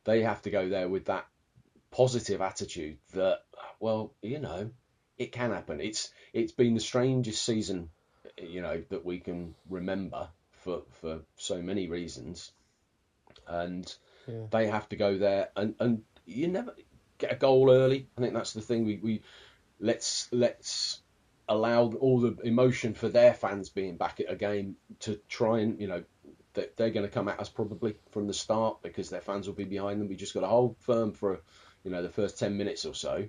they 0.05 0.23
have 0.23 0.43
to 0.43 0.51
go 0.51 0.69
there 0.69 0.89
with 0.89 1.07
that 1.07 1.27
positive 1.91 2.41
attitude 2.41 2.99
that, 3.15 3.41
well, 3.81 4.13
you 4.23 4.39
know, 4.39 4.71
it 5.19 5.33
can 5.33 5.53
happen. 5.53 5.81
It's 5.81 6.11
it's 6.33 6.53
been 6.53 6.75
the 6.75 6.81
strangest 6.81 7.45
season, 7.45 7.91
you 8.41 8.63
know, 8.63 8.83
that 8.91 9.05
we 9.05 9.19
can 9.19 9.55
remember 9.69 10.29
for 10.63 10.83
for 11.01 11.21
so 11.37 11.61
many 11.63 11.89
reasons, 11.89 12.53
and 13.47 13.93
Yeah. 14.27 14.47
they 14.51 14.67
have 14.67 14.89
to 14.91 14.97
go 14.97 15.19
there 15.19 15.51
and 15.57 15.75
and 15.81 16.03
you 16.25 16.49
never 16.49 16.75
get 17.19 17.33
a 17.33 17.37
goal 17.37 17.71
early. 17.71 18.09
I 18.17 18.21
think 18.21 18.35
that's 18.35 18.53
the 18.53 18.61
thing. 18.61 18.85
We 18.85 18.97
we 18.97 19.23
let's 19.81 20.29
let's 20.33 21.01
allow 21.49 21.93
all 21.93 22.21
the 22.21 22.37
emotion 22.43 22.95
for 22.95 23.09
their 23.09 23.33
fans 23.33 23.71
being 23.71 23.97
back 23.97 24.19
at 24.21 24.31
a 24.31 24.35
game 24.37 24.77
to 25.01 25.21
try 25.29 25.61
and 25.61 25.81
you 25.81 25.87
know 25.87 26.03
they- 26.55 26.71
they're 26.77 26.91
going 26.91 27.07
to 27.07 27.13
come 27.13 27.29
at 27.29 27.39
us 27.39 27.49
probably 27.49 27.97
from 28.11 28.27
the 28.27 28.33
start 28.35 28.83
because 28.83 29.11
their 29.11 29.21
fans 29.21 29.47
will 29.47 29.55
be 29.55 29.65
behind 29.65 30.01
them. 30.01 30.09
We 30.09 30.17
just 30.17 30.35
got 30.35 30.41
to 30.41 30.49
hold 30.49 30.77
firm 30.81 31.13
for 31.13 31.41
you 31.85 31.91
know 31.91 32.03
the 32.03 32.09
first 32.11 32.39
ten 32.39 32.57
minutes 32.57 32.85
or 32.85 32.95
so. 32.95 33.29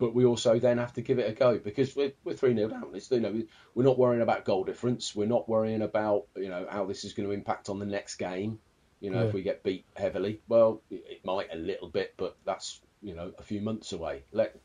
But 0.00 0.14
we 0.14 0.24
also 0.24 0.58
then 0.58 0.78
have 0.78 0.94
to 0.94 1.02
give 1.02 1.18
it 1.18 1.30
a 1.30 1.32
go 1.32 1.58
because 1.58 1.94
we're 1.94 2.12
we're 2.24 2.34
three 2.34 2.54
0 2.54 2.68
down. 2.68 2.90
It's, 2.94 3.10
you 3.10 3.20
know 3.20 3.42
we're 3.74 3.84
not 3.84 3.98
worrying 3.98 4.22
about 4.22 4.44
goal 4.46 4.64
difference. 4.64 5.14
We're 5.14 5.26
not 5.28 5.48
worrying 5.48 5.82
about 5.82 6.26
you 6.34 6.48
know 6.48 6.66
how 6.68 6.86
this 6.86 7.04
is 7.04 7.12
going 7.12 7.28
to 7.28 7.34
impact 7.34 7.68
on 7.68 7.78
the 7.78 7.86
next 7.86 8.16
game. 8.16 8.58
You 9.00 9.10
know 9.10 9.20
Yeah. 9.20 9.28
if 9.28 9.34
we 9.34 9.42
get 9.42 9.62
beat 9.62 9.84
heavily, 9.94 10.40
well 10.48 10.82
it, 10.90 11.04
it 11.06 11.24
might 11.24 11.52
a 11.52 11.56
little 11.56 11.88
bit, 11.88 12.14
but 12.16 12.36
that's 12.46 12.80
you 13.02 13.14
know 13.14 13.32
a 13.38 13.42
few 13.42 13.60
months 13.60 13.92
away. 13.92 14.24
Let 14.32 14.56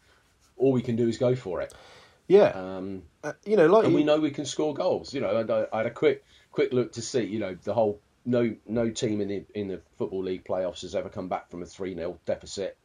all 0.57 0.71
we 0.71 0.81
can 0.81 0.95
do 0.95 1.07
is 1.07 1.17
go 1.17 1.35
for 1.35 1.61
it. 1.61 1.73
Yeah, 2.27 2.47
Um, 2.55 3.03
uh, 3.23 3.33
you 3.45 3.55
know, 3.55 3.67
like 3.67 3.83
and 3.83 3.91
you, 3.91 3.97
we 3.97 4.03
know 4.03 4.19
we 4.19 4.31
can 4.31 4.45
score 4.45 4.73
goals. 4.73 5.13
You 5.13 5.21
know, 5.21 5.37
and 5.37 5.51
I, 5.51 5.67
I 5.71 5.77
had 5.77 5.85
a 5.85 5.91
quick 5.91 6.23
quick 6.51 6.73
look 6.73 6.93
to 6.93 7.01
see. 7.01 7.23
You 7.25 7.39
know, 7.39 7.55
the 7.55 7.73
whole 7.73 7.99
no 8.25 8.55
no 8.65 8.89
team 8.89 9.21
in 9.21 9.27
the 9.27 9.45
in 9.53 9.67
the 9.67 9.81
football 9.97 10.23
league 10.23 10.45
playoffs 10.45 10.81
has 10.81 10.95
ever 10.95 11.09
come 11.09 11.27
back 11.27 11.51
from 11.51 11.61
a 11.61 11.65
three 11.65 11.93
0 11.93 12.17
deficit 12.25 12.77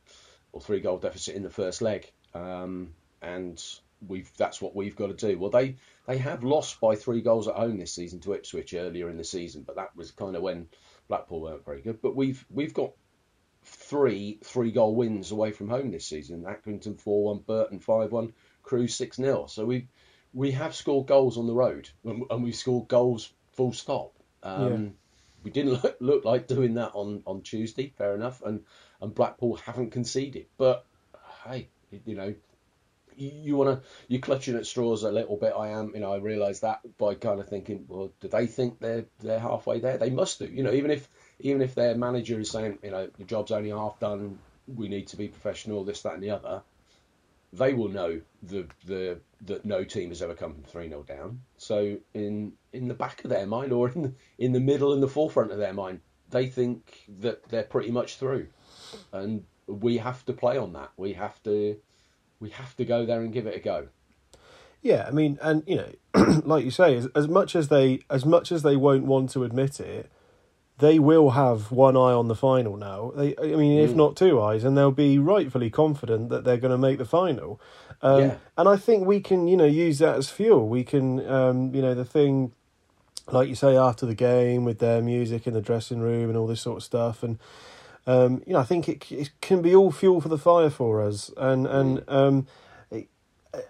or 0.53 0.61
three 0.61 0.81
goal 0.81 0.99
deficit 0.99 1.37
in 1.37 1.43
the 1.43 1.49
first 1.51 1.81
leg. 1.81 2.11
Um, 2.35 2.95
and 3.23 3.63
we've 4.07 4.31
that's 4.37 4.63
what 4.63 4.75
we've 4.75 4.97
got 4.97 5.09
to 5.09 5.15
do. 5.15 5.39
Well, 5.39 5.51
they 5.51 5.77
they 6.07 6.19
have 6.19 6.43
lost 6.45 6.81
by 6.81 6.97
three 6.97 7.21
goals 7.21 7.49
at 7.49 7.55
home 7.55 7.79
this 7.79 7.93
season 7.93 8.21
to 8.21 8.33
Ipswich 8.35 8.75
earlier 8.75 9.09
in 9.11 9.17
the 9.17 9.25
season, 9.25 9.63
but 9.67 9.77
that 9.77 9.95
was 9.97 10.11
kind 10.11 10.37
of 10.37 10.43
when 10.43 10.69
Blackpool 11.09 11.41
weren't 11.41 11.65
very 11.65 11.83
good. 11.83 12.01
But 12.01 12.17
we've 12.17 12.45
we've 12.51 12.75
got 12.75 12.93
three 13.65 14.39
three 14.43 14.73
goal 14.73 14.95
wins 14.95 15.33
away 15.33 15.53
from 15.53 15.69
home 15.69 15.91
this 15.91 16.07
season. 16.07 16.45
Accrington 16.45 16.99
four 16.99 17.25
one, 17.25 17.39
Burton 17.41 17.79
five 17.79 18.13
one, 18.13 18.33
Crewe 18.63 18.89
six 18.89 19.17
0 19.17 19.47
So 19.47 19.67
we 19.67 19.89
we 20.33 20.53
have 20.53 20.75
scored 20.75 21.07
goals 21.09 21.37
on 21.37 21.47
the 21.47 21.53
road 21.55 21.91
and 22.05 22.43
we've 22.43 22.55
scored 22.55 22.89
goals 22.89 23.33
full 23.53 23.73
stop. 23.73 24.13
Um, 24.43 24.95
We 25.43 25.51
didn't 25.51 25.83
look, 25.83 25.97
look 26.01 26.25
like 26.25 26.47
doing 26.47 26.75
that 26.75 26.93
on, 26.95 27.23
on 27.27 27.43
Tuesday, 27.43 27.93
fair 27.97 28.15
enough, 28.15 28.43
and 28.43 28.65
and 29.01 29.15
Blackpool 29.15 29.57
haven't 29.57 29.91
conceded. 29.91 30.47
But 30.57 30.87
hey, 31.45 31.69
you 32.05 32.15
know, 32.15 32.35
you, 33.17 33.57
want 33.57 33.83
to 33.83 33.89
you're 34.09 34.21
clutching 34.21 34.57
at 34.57 34.67
straws 34.67 35.03
a 35.03 35.11
little 35.11 35.37
bit. 35.37 35.53
I 35.57 35.69
am, 35.69 35.93
you 35.95 36.01
know, 36.01 36.13
I 36.13 36.19
realise 36.19 36.61
that 36.61 36.81
by 36.99 37.15
kind 37.15 37.41
of 37.41 37.49
thinking, 37.49 37.85
well, 37.89 38.13
do 38.21 38.29
they 38.29 38.47
think 38.47 38.81
they're 38.81 39.05
they're 39.21 39.39
halfway 39.41 39.81
there? 39.81 39.99
They 39.99 40.11
must 40.11 40.39
do, 40.39 40.47
you 40.47 40.63
know, 40.63 40.73
even 40.73 40.91
if 40.91 41.09
even 41.41 41.63
if 41.63 41.75
their 41.75 41.95
manager 41.95 42.39
is 42.39 42.51
saying, 42.51 42.79
you 42.83 42.91
know, 42.91 43.09
the 43.19 43.25
job's 43.25 43.51
only 43.51 43.71
half 43.71 43.99
done, 44.01 44.39
we 44.67 44.89
need 44.89 45.09
to 45.09 45.17
be 45.17 45.29
professional, 45.29 45.85
this, 45.85 46.03
that, 46.03 46.15
and 46.15 46.23
the 46.23 46.31
other. 46.31 46.63
They 47.53 47.75
will 47.75 47.89
know 47.89 48.21
the 48.43 48.67
the 48.87 49.21
that 49.43 49.65
no 49.65 49.85
team 49.85 50.11
has 50.11 50.23
ever 50.23 50.35
come 50.35 50.55
from 50.55 50.63
three 50.65 50.89
0 50.89 51.03
down. 51.03 51.41
So 51.59 51.99
in 52.15 52.53
in 52.73 52.89
the 52.89 52.95
back 52.95 53.25
of 53.25 53.31
their 53.31 53.47
mind, 53.47 53.73
or 53.73 53.89
in 53.91 54.03
the, 54.03 54.13
in 54.39 54.53
the 54.53 54.61
middle 54.61 54.93
and 54.93 55.03
the 55.03 55.09
forefront 55.09 55.51
of 55.51 55.59
their 55.59 55.73
mind, 55.75 56.01
they 56.31 56.47
think 56.47 57.05
that 57.21 57.49
they're 57.49 57.65
pretty 57.65 57.91
much 57.91 58.17
through, 58.17 58.49
and 59.13 59.45
we 59.71 59.99
have 59.99 60.25
to 60.27 60.33
play 60.33 60.59
on 60.59 60.73
that. 60.75 60.91
We 60.97 61.15
have 61.15 61.43
to 61.45 61.77
we 62.41 62.51
have 62.51 62.77
to 62.77 62.85
go 62.85 63.05
there 63.07 63.21
and 63.21 63.33
give 63.33 63.47
it 63.47 63.57
a 63.57 63.61
go. 63.61 63.89
Yeah, 64.83 65.05
I 65.07 65.11
mean, 65.11 65.39
and 65.43 65.63
you 65.67 65.77
know, 65.77 65.93
like 66.45 66.65
you 66.65 66.71
say, 66.71 66.97
as, 66.97 67.07
as 67.15 67.29
much 67.29 67.55
as 67.55 67.69
they 67.69 68.01
as 68.09 68.25
much 68.25 68.51
as 68.51 68.63
they 68.63 68.77
won't 68.77 69.05
want 69.05 69.31
to 69.31 69.45
admit 69.45 69.79
it, 69.79 70.11
they 70.79 70.99
will 70.99 71.31
have 71.31 71.71
one 71.71 71.97
eye 71.97 72.15
on 72.15 72.29
the 72.29 72.35
final 72.35 72.77
now. 72.79 73.13
They, 73.15 73.37
I 73.37 73.57
mean, 73.57 73.79
if 73.79 73.91
Mm. 73.91 73.97
not 73.97 74.17
two 74.17 74.41
eyes, 74.41 74.65
and 74.65 74.77
they'll 74.79 74.91
be 74.91 75.19
rightfully 75.19 75.69
confident 75.69 76.31
that 76.31 76.45
they're 76.45 76.57
going 76.57 76.71
to 76.73 76.79
make 76.79 76.97
the 76.97 77.05
final. 77.05 77.61
Um, 78.01 78.21
Yeah. 78.21 78.37
And 78.57 78.69
I 78.69 78.77
think 78.77 79.07
we 79.07 79.21
can, 79.21 79.47
you 79.47 79.57
know, 79.59 79.67
use 79.67 79.99
that 79.99 80.17
as 80.17 80.31
fuel. 80.31 80.67
We 80.69 80.85
can, 80.85 81.27
um, 81.31 81.75
you 81.75 81.83
know, 81.83 81.95
the 81.95 82.07
thing, 82.07 82.53
like 83.31 83.49
you 83.51 83.55
say, 83.55 83.77
after 83.77 84.07
the 84.07 84.15
game 84.15 84.65
with 84.65 84.79
their 84.79 85.03
music 85.03 85.47
in 85.47 85.53
the 85.53 85.61
dressing 85.61 86.01
room 86.01 86.31
and 86.31 86.39
all 86.39 86.47
this 86.47 86.63
sort 86.63 86.79
of 86.79 86.83
stuff, 86.83 87.23
and 87.23 87.39
um, 88.07 88.43
you 88.47 88.53
know, 88.53 88.59
I 88.59 88.65
think 88.65 88.89
it, 88.89 89.11
it 89.13 89.31
can 89.41 89.63
be 89.63 89.75
all 89.75 89.91
fuel 89.91 90.21
for 90.21 90.29
the 90.29 90.39
fire 90.39 90.71
for 90.71 91.03
us. 91.03 91.31
And 91.37 91.67
and 91.67 92.03
um, 92.09 92.47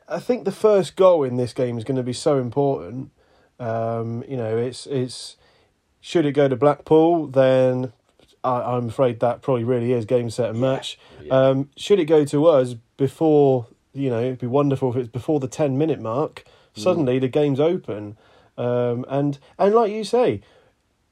I 0.08 0.18
think 0.18 0.44
the 0.44 0.52
first 0.52 0.96
goal 0.96 1.24
in 1.24 1.36
this 1.36 1.52
game 1.52 1.78
is 1.78 1.84
going 1.84 1.96
to 1.96 2.02
be 2.02 2.12
so 2.12 2.38
important. 2.38 3.10
Um, 3.58 4.24
you 4.28 4.36
know, 4.36 4.56
it's 4.56 4.86
it's 4.86 5.36
should 6.00 6.26
it 6.26 6.32
go 6.32 6.48
to 6.48 6.56
Blackpool, 6.56 7.26
then 7.26 7.92
I, 8.42 8.62
I'm 8.62 8.88
afraid 8.88 9.20
that 9.20 9.42
probably 9.42 9.64
really 9.64 9.92
is 9.92 10.04
game 10.04 10.30
set 10.30 10.50
and 10.50 10.60
match. 10.60 10.98
yeah. 11.22 11.32
Um, 11.32 11.70
should 11.76 12.00
it 12.00 12.06
go 12.06 12.24
to 12.24 12.46
us 12.46 12.74
before 12.96 13.66
you 13.92 14.10
know, 14.10 14.20
it'd 14.20 14.38
be 14.38 14.46
wonderful 14.46 14.90
if 14.90 14.96
it's 14.96 15.08
before 15.08 15.40
the 15.40 15.48
ten 15.48 15.76
minute 15.76 16.00
mark. 16.00 16.44
Suddenly 16.72 17.18
the 17.18 17.28
game's 17.28 17.58
open, 17.58 18.16
um, 18.56 19.04
and 19.08 19.38
and 19.58 19.74
like 19.74 19.90
you 19.90 20.04
say, 20.04 20.40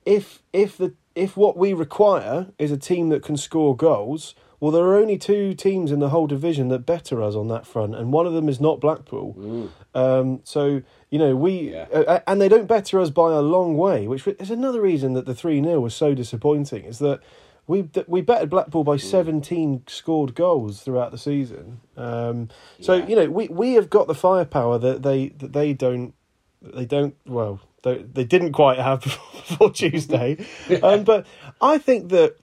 if 0.06 0.40
if 0.52 0.78
the 0.78 0.94
if 1.14 1.36
what 1.36 1.56
we 1.56 1.72
require 1.72 2.48
is 2.58 2.70
a 2.70 2.76
team 2.76 3.08
that 3.10 3.22
can 3.22 3.36
score 3.36 3.76
goals, 3.76 4.34
well, 4.60 4.70
there 4.72 4.84
are 4.84 4.96
only 4.96 5.16
two 5.18 5.54
teams 5.54 5.92
in 5.92 6.00
the 6.00 6.08
whole 6.08 6.26
division 6.26 6.68
that 6.68 6.80
better 6.80 7.22
us 7.22 7.34
on 7.36 7.46
that 7.48 7.64
front, 7.66 7.94
and 7.94 8.12
one 8.12 8.26
of 8.26 8.32
them 8.32 8.48
is 8.48 8.60
not 8.60 8.80
Blackpool. 8.80 9.34
Mm. 9.38 9.68
Um, 9.94 10.40
so 10.44 10.82
you 11.10 11.18
know 11.18 11.34
we 11.36 11.72
Yeah. 11.72 11.86
uh, 11.92 12.20
and 12.26 12.40
they 12.40 12.48
don't 12.48 12.66
better 12.66 12.98
us 13.00 13.10
by 13.10 13.32
a 13.32 13.40
long 13.40 13.76
way, 13.76 14.06
which 14.08 14.26
is 14.26 14.50
another 14.50 14.80
reason 14.80 15.12
that 15.14 15.26
the 15.26 15.34
three 15.34 15.62
0 15.62 15.80
was 15.80 15.94
so 15.94 16.12
disappointing. 16.14 16.84
Is 16.84 16.98
that 16.98 17.20
we 17.68 17.88
we 18.08 18.20
bettered 18.20 18.50
Blackpool 18.50 18.82
Mm. 18.82 18.86
by 18.86 18.96
seventeen 18.96 19.82
scored 19.86 20.34
goals 20.34 20.82
throughout 20.82 21.12
the 21.12 21.18
season. 21.18 21.80
Um, 21.96 22.48
so 22.80 22.94
Yeah. 22.94 23.06
you 23.06 23.16
know 23.16 23.30
we 23.30 23.48
we 23.48 23.74
have 23.74 23.88
got 23.90 24.08
the 24.08 24.14
firepower 24.14 24.78
that 24.78 25.02
they 25.02 25.28
that 25.38 25.52
they 25.52 25.72
don't 25.72 26.14
they 26.62 26.84
don't 26.84 27.14
well 27.26 27.60
they, 27.82 27.98
they 27.98 28.24
didn't 28.24 28.52
quite 28.52 28.78
have 28.78 29.00
before 29.02 29.70
Tuesday, 29.70 30.44
um, 30.82 31.04
but 31.04 31.26
I 31.60 31.78
think 31.78 32.08
that 32.10 32.36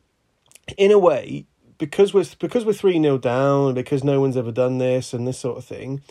in 0.77 0.91
a 0.91 0.99
way 0.99 1.45
because 1.77 2.13
we're 2.13 2.25
because 2.39 2.65
we're 2.65 2.73
three 2.73 2.99
0 3.01 3.17
down 3.17 3.73
because 3.73 4.03
no 4.03 4.19
one's 4.21 4.37
ever 4.37 4.51
done 4.51 4.77
this 4.77 5.13
and 5.13 5.27
this 5.27 5.37
sort 5.37 5.57
of 5.57 5.65
thing, 5.65 6.01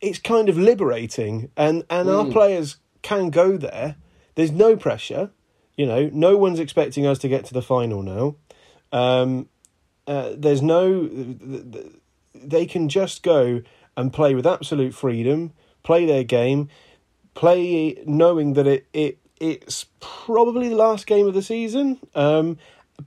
it's 0.00 0.18
kind 0.18 0.48
of 0.48 0.56
liberating 0.56 1.50
and 1.56 1.84
and 1.90 2.08
our 2.08 2.24
Mm. 2.24 2.32
players 2.32 2.76
can 3.02 3.30
go 3.30 3.56
there. 3.56 3.96
There's 4.36 4.52
no 4.52 4.76
pressure, 4.76 5.30
you 5.76 5.86
know. 5.86 6.08
No 6.12 6.36
one's 6.36 6.60
expecting 6.60 7.04
us 7.06 7.18
to 7.18 7.28
get 7.28 7.44
to 7.46 7.52
the 7.54 7.62
final 7.62 8.02
now. 8.02 8.36
Um, 8.92 9.48
uh, 10.06 10.30
there's 10.36 10.62
no. 10.62 11.08
They 12.34 12.66
can 12.66 12.88
just 12.88 13.22
go 13.22 13.62
and 13.96 14.12
play 14.12 14.34
with 14.34 14.46
absolute 14.46 14.94
freedom, 14.94 15.52
play 15.82 16.06
their 16.06 16.24
game, 16.24 16.68
play 17.34 18.02
knowing 18.06 18.54
that 18.54 18.66
it 18.66 18.86
it 18.92 19.18
it's 19.40 19.86
probably 20.00 20.68
the 20.68 20.76
last 20.76 21.06
game 21.06 21.26
of 21.26 21.34
the 21.34 21.42
season. 21.42 21.98
Um, 22.14 22.58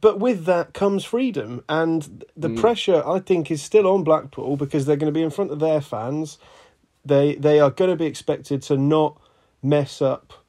but 0.02 0.20
with 0.20 0.46
that 0.46 0.74
comes 0.74 1.06
freedom, 1.06 1.64
and 1.70 2.26
the 2.36 2.50
pressure 2.50 3.08
I 3.08 3.20
think 3.20 3.50
is 3.50 3.62
still 3.62 3.88
on 3.88 4.04
Blackpool 4.04 4.58
because 4.58 4.86
they're 4.86 4.98
going 4.98 5.14
to 5.14 5.18
be 5.18 5.24
in 5.24 5.30
front 5.30 5.52
of 5.52 5.60
their 5.60 5.80
fans. 5.80 6.38
They 7.06 7.36
they 7.36 7.60
are 7.60 7.70
going 7.70 7.92
to 7.92 7.96
be 7.96 8.06
expected 8.06 8.62
to 8.64 8.78
not 8.78 9.22
mess 9.62 10.02
up 10.02 10.46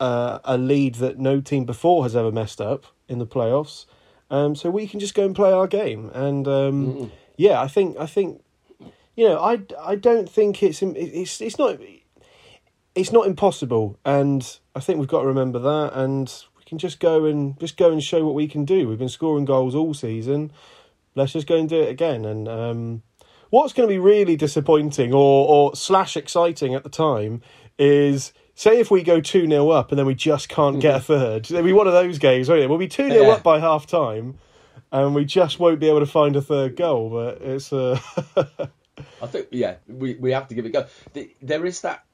uh, 0.00 0.38
a 0.44 0.56
lead 0.56 0.96
that 0.96 1.18
no 1.18 1.40
team 1.40 1.64
before 1.64 2.04
has 2.04 2.16
ever 2.16 2.32
messed 2.32 2.60
up 2.60 2.86
in 3.08 3.18
the 3.18 3.26
playoffs. 3.26 3.86
Um, 4.30 4.56
so 4.56 4.70
we 4.70 4.86
can 4.86 4.98
just 4.98 5.14
go 5.14 5.26
and 5.26 5.34
play 5.34 5.52
our 5.52 5.66
game, 5.66 6.10
and 6.14 6.48
um, 6.48 7.12
yeah, 7.36 7.60
I 7.60 7.68
think 7.68 7.98
I 7.98 8.06
think 8.06 8.42
you 9.14 9.28
know 9.28 9.38
I, 9.38 9.60
I 9.78 9.96
don't 9.96 10.28
think 10.28 10.62
it's 10.62 10.80
it's 10.82 11.40
it's 11.40 11.58
not 11.58 11.78
it's 12.94 13.12
not 13.12 13.26
impossible, 13.26 13.98
and 14.04 14.58
I 14.74 14.80
think 14.80 14.98
we've 14.98 15.08
got 15.08 15.22
to 15.22 15.26
remember 15.26 15.58
that, 15.58 15.92
and 15.94 16.32
we 16.56 16.64
can 16.64 16.78
just 16.78 17.00
go 17.00 17.24
and 17.24 17.58
just 17.58 17.76
go 17.76 17.90
and 17.90 18.02
show 18.02 18.24
what 18.24 18.34
we 18.34 18.48
can 18.48 18.64
do. 18.64 18.88
We've 18.88 18.98
been 18.98 19.08
scoring 19.08 19.44
goals 19.44 19.74
all 19.74 19.94
season. 19.94 20.52
Let's 21.14 21.32
just 21.32 21.46
go 21.46 21.56
and 21.56 21.68
do 21.68 21.80
it 21.80 21.88
again. 21.90 22.24
And 22.24 22.48
um, 22.48 23.02
what's 23.50 23.72
going 23.72 23.88
to 23.88 23.92
be 23.92 23.98
really 23.98 24.36
disappointing 24.36 25.12
or 25.12 25.48
or 25.48 25.76
slash 25.76 26.16
exciting 26.16 26.74
at 26.74 26.82
the 26.84 26.90
time 26.90 27.42
is. 27.78 28.32
Say 28.54 28.78
if 28.78 28.90
we 28.90 29.02
go 29.02 29.18
2 29.18 29.48
0 29.48 29.70
up 29.70 29.90
and 29.90 29.98
then 29.98 30.04
we 30.04 30.14
just 30.14 30.50
can't 30.50 30.78
get 30.78 30.96
a 30.96 31.00
third. 31.00 31.50
It'll 31.50 31.62
be 31.62 31.72
one 31.72 31.86
of 31.86 31.94
those 31.94 32.18
games, 32.18 32.50
won't 32.50 32.60
it? 32.60 32.68
We'll 32.68 32.76
be 32.76 32.86
2 32.86 33.08
0 33.08 33.24
Yeah. 33.24 33.30
up 33.32 33.42
by 33.42 33.58
half 33.58 33.86
time 33.86 34.38
and 34.92 35.14
we 35.14 35.24
just 35.24 35.58
won't 35.58 35.80
be 35.80 35.88
able 35.88 36.00
to 36.00 36.06
find 36.06 36.36
a 36.36 36.42
third 36.42 36.76
goal. 36.76 37.08
But 37.08 37.40
it's 37.40 37.72
uh, 37.72 37.98
I 39.22 39.26
think 39.26 39.48
yeah, 39.50 39.76
we, 39.88 40.14
we 40.16 40.32
have 40.32 40.48
to 40.48 40.54
give 40.54 40.66
it 40.66 40.68
a 40.68 40.72
go. 40.72 40.86
There 41.40 41.64
is 41.64 41.80
that 41.80 42.04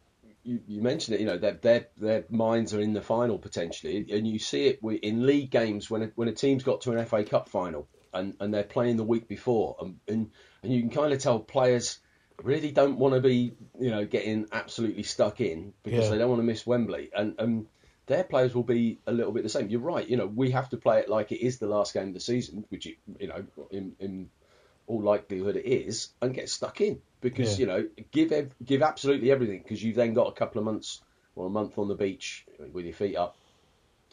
you, 0.49 0.61
you 0.67 0.83
mentioned 0.83 1.15
it. 1.17 1.21
You 1.21 1.27
know, 1.27 1.37
their 1.39 1.53
their 1.53 1.87
their 1.99 2.25
minds 2.31 2.73
are 2.73 2.81
in 2.81 2.95
the 2.95 3.03
final 3.03 3.39
potentially, 3.39 4.07
and 4.11 4.27
you 4.27 4.39
see 4.39 4.67
it 4.67 4.81
in 5.03 5.27
league 5.27 5.51
games 5.51 5.91
when 5.91 6.03
a, 6.03 6.07
when 6.15 6.29
a 6.29 6.33
team's 6.33 6.65
got 6.65 6.81
to 6.83 6.93
an 6.93 7.05
FA 7.05 7.23
Cup 7.23 7.49
final 7.51 7.87
and, 8.15 8.35
and 8.41 8.53
they're 8.55 8.63
playing 8.65 8.97
the 8.97 9.05
week 9.05 9.29
before, 9.29 9.77
and 9.81 9.99
and, 10.09 10.31
and 10.63 10.73
you 10.73 10.81
can 10.81 10.91
kind 10.91 11.13
of 11.13 11.21
tell 11.21 11.39
players 11.39 11.99
really 12.43 12.71
don't 12.71 12.99
want 12.99 13.15
to 13.15 13.21
be 13.21 13.53
you 13.79 13.91
know 13.91 14.07
getting 14.07 14.47
absolutely 14.51 15.03
stuck 15.03 15.41
in 15.41 15.75
because 15.83 16.05
Yeah. 16.05 16.11
they 16.13 16.19
don't 16.19 16.31
want 16.31 16.41
to 16.41 16.47
miss 16.47 16.67
Wembley, 16.67 17.11
and 17.15 17.35
and 17.39 17.67
their 18.07 18.25
players 18.25 18.55
will 18.55 18.63
be 18.63 19.01
a 19.07 19.13
little 19.13 19.33
bit 19.33 19.43
the 19.43 19.51
same. 19.51 19.69
You're 19.69 19.81
right. 19.81 20.09
You 20.09 20.17
know, 20.17 20.27
we 20.27 20.53
have 20.53 20.71
to 20.71 20.79
play 20.79 21.01
it 21.01 21.11
like 21.11 21.31
it 21.31 21.45
is 21.45 21.59
the 21.59 21.67
last 21.67 21.93
game 21.93 22.09
of 22.09 22.15
the 22.15 22.21
season, 22.21 22.65
which 22.71 22.87
it, 22.87 22.97
you 23.21 23.29
know 23.29 23.45
in 23.71 23.97
in 24.01 24.31
all 24.89 25.03
likelihood 25.03 25.57
it 25.57 25.67
is, 25.67 26.11
and 26.21 26.35
get 26.35 26.49
stuck 26.49 26.81
in 26.81 27.01
because 27.21 27.59
Yeah. 27.59 27.61
you 27.61 27.67
know 27.67 27.89
give 28.11 28.33
ev- 28.33 28.55
give 28.65 28.83
absolutely 28.83 29.31
everything 29.31 29.63
because 29.63 29.83
you've 29.83 29.97
then 29.97 30.15
got 30.15 30.29
a 30.29 30.33
couple 30.33 30.59
of 30.59 30.65
months 30.65 31.01
or 31.37 31.47
a 31.47 31.51
month 31.51 31.79
on 31.79 31.89
the 31.89 31.95
beach 31.95 32.47
with 32.73 32.85
your 32.85 32.95
feet 32.95 33.17
up, 33.17 33.37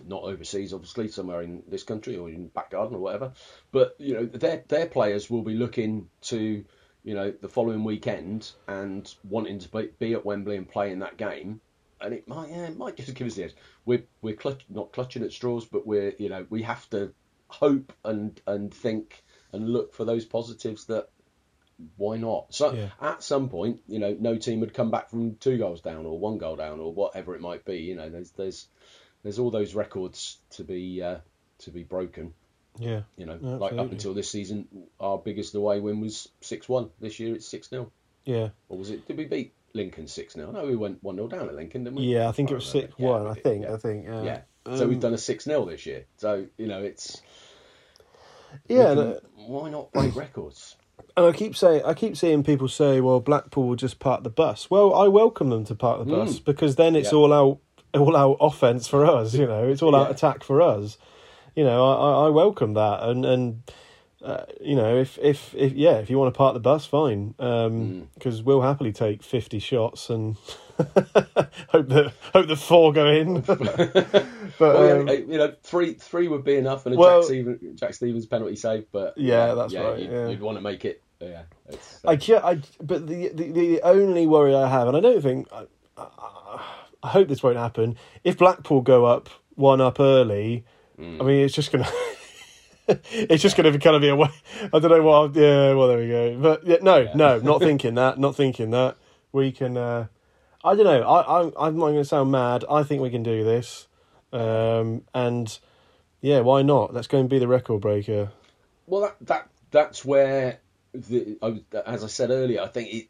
not 0.07 0.23
overseas 0.23 0.73
obviously, 0.73 1.07
somewhere 1.07 1.41
in 1.41 1.63
this 1.67 1.83
country 1.83 2.17
or 2.17 2.29
in 2.29 2.47
back 2.49 2.69
garden 2.71 2.95
or 2.95 2.99
whatever. 2.99 3.33
But 3.71 3.95
you 3.99 4.13
know 4.13 4.25
their 4.25 4.63
their 4.67 4.87
players 4.87 5.29
will 5.29 5.41
be 5.43 5.55
looking 5.55 6.09
to 6.23 6.63
you 7.03 7.13
know 7.13 7.31
the 7.31 7.49
following 7.49 7.83
weekend 7.83 8.51
and 8.67 9.13
wanting 9.23 9.59
to 9.59 9.69
be, 9.69 9.89
be 9.99 10.13
at 10.13 10.25
Wembley 10.25 10.57
and 10.57 10.67
play 10.69 10.91
in 10.91 10.99
that 10.99 11.17
game. 11.17 11.61
And 12.01 12.13
it 12.13 12.27
might, 12.27 12.49
yeah, 12.49 12.65
it 12.67 12.77
might 12.77 12.97
just 13.05 13.15
give 13.15 13.27
us 13.27 13.35
the 13.35 13.45
edge. 13.45 13.55
We're 13.85 14.03
we're 14.21 14.35
clutch, 14.35 14.65
not 14.69 14.91
clutching 14.91 15.23
at 15.23 15.31
straws, 15.31 15.65
but 15.65 15.87
we're 15.87 16.13
you 16.19 16.29
know 16.29 16.45
we 16.49 16.61
have 16.63 16.89
to 16.89 17.13
hope 17.47 17.93
and 18.03 18.41
and 18.47 18.73
think 18.73 19.23
and 19.51 19.69
look 19.71 19.93
for 19.93 20.05
those 20.05 20.25
positives 20.25 20.85
that 20.85 21.09
why 21.97 22.17
not? 22.17 22.53
So 22.53 22.73
Yeah. 22.73 22.89
at 23.01 23.21
some 23.23 23.49
point, 23.49 23.81
you 23.87 23.99
know, 23.99 24.15
no 24.19 24.37
team 24.37 24.61
would 24.61 24.73
come 24.73 24.91
back 24.91 25.09
from 25.09 25.35
two 25.35 25.57
goals 25.57 25.81
down 25.81 26.05
or 26.05 26.17
one 26.17 26.37
goal 26.37 26.55
down 26.55 26.79
or 26.79 26.93
whatever 26.93 27.35
it 27.35 27.41
might 27.41 27.65
be. 27.65 27.77
You 27.79 27.95
know, 27.95 28.09
there's 28.09 28.31
there's 28.31 28.67
there's 29.23 29.39
all 29.39 29.51
those 29.51 29.75
records 29.75 30.37
to 30.51 30.63
be 30.63 31.01
uh, 31.01 31.17
to 31.59 31.71
be 31.71 31.83
broken. 31.83 32.33
Yeah. 32.77 33.01
You 33.17 33.25
know, 33.25 33.39
Yeah, 33.41 33.55
like 33.55 33.73
up 33.73 33.91
until 33.91 34.13
this 34.13 34.29
season, 34.29 34.67
our 34.99 35.17
biggest 35.17 35.55
away 35.55 35.79
win 35.79 36.01
was 36.01 36.29
six 36.41 36.67
one. 36.69 36.89
This 36.99 37.19
year 37.19 37.33
it's 37.35 37.47
six 37.47 37.69
0 37.69 37.91
Yeah. 38.25 38.49
or 38.69 38.77
was 38.77 38.89
it? 38.89 39.07
Did 39.07 39.17
we 39.17 39.25
beat 39.25 39.53
Lincoln 39.73 40.07
six 40.07 40.33
0 40.33 40.51
No, 40.51 40.65
we 40.65 40.75
went 40.75 41.01
one 41.03 41.15
0 41.15 41.27
down 41.29 41.47
at 41.47 41.55
Lincoln, 41.55 41.83
didn't 41.85 41.97
we? 41.97 42.03
Yeah, 42.03 42.27
I 42.29 42.33
think 42.33 42.51
it 42.51 42.53
was 42.55 42.65
six 42.65 42.97
one. 42.99 43.23
we 43.23 43.29
I 43.29 43.33
think. 43.35 43.63
yeah. 43.63 43.73
I 43.73 43.77
think. 43.77 44.05
Yeah. 44.05 44.23
Yeah. 44.23 44.41
So 44.77 44.87
we've 44.87 44.95
Um, 44.97 44.99
done 45.01 45.13
a 45.13 45.17
six 45.17 45.45
0 45.45 45.65
this 45.65 45.85
year. 45.85 46.05
So 46.17 46.47
you 46.57 46.67
know, 46.67 46.81
it's 46.83 47.21
Yeah. 48.67 48.93
can- 48.95 48.99
uh, 48.99 49.19
why 49.47 49.69
not 49.69 49.91
break 49.93 50.15
records? 50.25 50.75
And 51.17 51.25
I 51.25 51.31
keep 51.31 51.55
saying, 51.55 51.81
I 51.85 51.93
keep 51.93 52.17
seeing 52.17 52.43
people 52.43 52.67
say, 52.67 52.99
"Well, 52.99 53.19
Blackpool 53.21 53.67
will 53.69 53.75
just 53.75 53.99
park 53.99 54.23
the 54.23 54.29
bus." 54.29 54.69
Well, 54.69 54.93
I 54.93 55.07
welcome 55.07 55.49
them 55.49 55.63
to 55.65 55.75
park 55.75 55.99
the 55.99 56.05
bus 56.05 56.39
because 56.39 56.75
then 56.75 56.95
it's 56.95 57.09
Mm. 57.09 57.11
Yeah. 57.13 57.17
all 57.19 57.33
out, 57.33 57.59
all 57.93 58.15
out 58.17 58.37
offense 58.41 58.87
for 58.87 59.05
us. 59.05 59.33
You 59.33 59.45
know, 59.47 59.65
it's 59.67 59.81
all 59.81 59.95
out 59.95 60.11
attack 60.11 60.43
for 60.43 60.61
us. 60.61 60.97
You 61.55 61.63
know, 61.63 61.85
I, 61.85 61.93
I, 61.93 62.25
I 62.25 62.29
welcome 62.29 62.73
that, 62.73 63.03
and 63.03 63.25
and 63.25 63.63
uh, 64.25 64.45
you 64.59 64.75
know, 64.75 64.97
if 64.97 65.17
if 65.21 65.53
if 65.55 65.73
yeah, 65.73 65.97
if 65.97 66.09
you 66.09 66.17
want 66.17 66.33
to 66.33 66.37
park 66.37 66.53
the 66.55 66.59
bus, 66.59 66.85
fine, 66.85 67.35
Mm. 67.39 68.07
because 68.15 68.41
we'll 68.43 68.61
happily 68.61 68.91
take 68.91 69.21
fifty 69.23 69.59
shots 69.59 70.09
and 70.09 70.35
hope 70.77 71.87
that 71.89 72.11
hope 72.33 72.47
the 72.47 72.55
four 72.55 72.91
go 72.91 73.05
in. 73.07 73.41
but 73.41 73.59
Well, 74.59 75.01
um, 75.01 75.07
yeah, 75.07 75.13
you 75.13 75.37
know, 75.37 75.53
three 75.63 75.93
three 75.93 76.27
would 76.27 76.43
be 76.43 76.55
enough, 76.55 76.85
and 76.85 76.95
a 76.95 76.97
well- 76.97 77.21
Jack, 77.21 77.27
Stevens, 77.27 77.79
Jack 77.79 77.93
Stevens 77.93 78.25
penalty 78.25 78.55
save. 78.55 78.85
But 78.91 79.17
Yeah, 79.17 79.53
that's 79.53 79.73
right, 79.75 79.99
You'd, 79.99 80.11
yeah. 80.11 80.27
you'd 80.29 80.41
want 80.41 80.57
to 80.57 80.61
make 80.61 80.85
it. 80.85 81.01
Yeah, 81.21 81.43
uh, 81.71 81.75
I, 82.05 82.15
ju- 82.17 82.35
I 82.43 82.59
but 82.81 83.07
the, 83.07 83.29
the 83.29 83.51
the 83.51 83.81
only 83.83 84.27
worry 84.27 84.53
I 84.53 84.67
have, 84.67 84.87
and 84.89 84.97
I 84.97 84.99
don't 84.99 85.21
think, 85.21 85.47
I, 85.53 85.63
I, 85.97 86.61
I 87.03 87.07
hope 87.09 87.29
this 87.29 87.41
won't 87.41 87.55
happen. 87.57 87.95
If 88.25 88.37
Blackpool 88.37 88.81
go 88.81 89.05
up 89.05 89.29
one 89.55 89.79
up 89.81 89.99
early, 89.99 90.65
Mm. 90.99 91.21
I 91.21 91.25
mean, 91.25 91.43
it's 91.45 91.53
just 91.53 91.71
gonna. 91.71 91.87
it's 93.11 93.41
just 93.41 93.57
going 93.57 93.65
to 93.65 93.77
be 93.77 93.81
kind 93.81 93.95
of 93.95 94.01
be 94.01 94.09
a 94.09 94.15
way. 94.15 94.29
I 94.73 94.79
don't 94.79 94.91
know 94.91 95.01
what. 95.01 95.35
Yeah, 95.35 95.73
well, 95.73 95.87
there 95.87 95.97
we 95.97 96.07
go. 96.07 96.37
But 96.39 96.65
yeah, 96.65 96.77
no, 96.81 97.11
no, 97.15 97.39
not 97.39 97.59
thinking 97.61 97.95
that. 97.95 98.19
Not 98.19 98.35
thinking 98.35 98.71
that. 98.71 98.97
We 99.31 99.51
can. 99.51 99.75
Uh, 99.77 100.07
I 100.63 100.75
don't 100.75 100.85
know. 100.85 101.01
I, 101.01 101.41
I, 101.41 101.67
I'm 101.67 101.77
not 101.77 101.87
going 101.87 101.95
to 101.97 102.05
sound 102.05 102.31
mad. 102.31 102.65
I 102.69 102.83
think 102.83 103.01
we 103.01 103.09
can 103.09 103.23
do 103.23 103.43
this. 103.43 103.87
Um, 104.33 105.03
and 105.13 105.57
yeah, 106.21 106.41
why 106.41 106.61
not? 106.61 106.93
Let's 106.93 107.07
go 107.07 107.19
and 107.19 107.29
be 107.29 107.39
the 107.39 107.47
record 107.47 107.81
breaker. 107.81 108.31
well, 108.85 109.01
that 109.01 109.15
that 109.21 109.49
that's 109.71 110.03
where 110.05 110.59
the 110.93 111.37
I 111.41 111.61
as 111.85 112.03
I 112.03 112.07
said 112.07 112.29
earlier, 112.31 112.61
I 112.61 112.67
think 112.67 112.93
it 112.93 113.07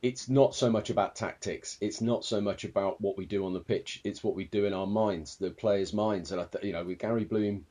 it's 0.00 0.28
not 0.28 0.54
so 0.54 0.70
much 0.70 0.90
about 0.90 1.16
tactics. 1.16 1.76
It's 1.80 2.00
not 2.00 2.24
so 2.24 2.40
much 2.40 2.64
about 2.64 3.00
what 3.00 3.16
we 3.18 3.26
do 3.26 3.44
on 3.46 3.52
the 3.52 3.60
pitch. 3.60 4.00
It's 4.04 4.22
what 4.22 4.34
we 4.34 4.44
do 4.44 4.64
in 4.64 4.72
our 4.72 4.86
minds, 4.86 5.36
the 5.36 5.50
players' 5.50 5.92
minds. 5.92 6.30
And 6.30 6.40
I, 6.40 6.44
th- 6.44 6.64
you 6.64 6.72
know, 6.72 6.84
with 6.84 6.98
Gary 6.98 7.24
Bloom 7.24 7.66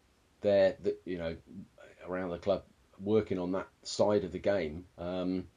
there, 0.48 0.76
that 0.84 1.02
you 1.06 1.18
know, 1.18 1.36
around 2.08 2.30
the 2.30 2.38
club 2.38 2.64
working 3.00 3.38
on 3.38 3.52
that 3.52 3.68
side 3.84 4.24
of 4.24 4.32
the 4.32 4.40
game. 4.40 4.86
Um, 4.98 5.48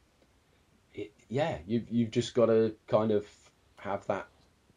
it, 0.92 1.12
yeah, 1.29 1.59
you've 1.66 1.88
you've 1.90 2.11
just 2.11 2.35
got 2.35 2.46
to 2.46 2.74
kind 2.88 3.12
of 3.12 3.24
have 3.79 4.07
that 4.09 4.26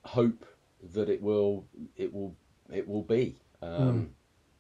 hope 0.06 0.45
that 0.93 1.10
it 1.10 1.21
will 1.21 1.65
it 1.97 2.13
will 2.13 2.36
it 2.71 2.88
will 2.88 3.02
be 3.04 3.36
um, 3.62 4.12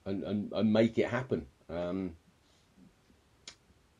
and, 0.05 0.23
and 0.23 0.51
and 0.51 0.73
make 0.73 0.97
it 0.97 1.07
happen. 1.07 1.45
Um, 1.69 2.15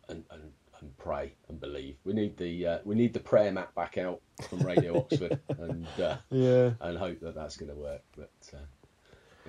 and, 0.09 0.23
and 0.31 0.51
and 0.81 0.97
pray 0.97 1.33
and 1.47 1.59
believe. 1.59 1.95
We 2.03 2.13
need 2.13 2.35
the 2.37 2.67
uh, 2.67 2.79
we 2.83 2.95
need 2.95 3.13
the 3.13 3.19
prayer 3.19 3.51
mat 3.51 3.73
back 3.75 3.97
out 3.97 4.21
from 4.49 4.59
Radio 4.59 4.97
Oxford 5.03 5.39
and 5.57 5.87
uh, 5.99 6.17
Yeah. 6.29 6.71
and 6.81 6.97
hope 6.97 7.19
that 7.21 7.35
that's 7.35 7.55
going 7.57 7.71
to 7.71 7.77
work. 7.77 8.01
But 8.17 8.31
uh, 8.53 8.57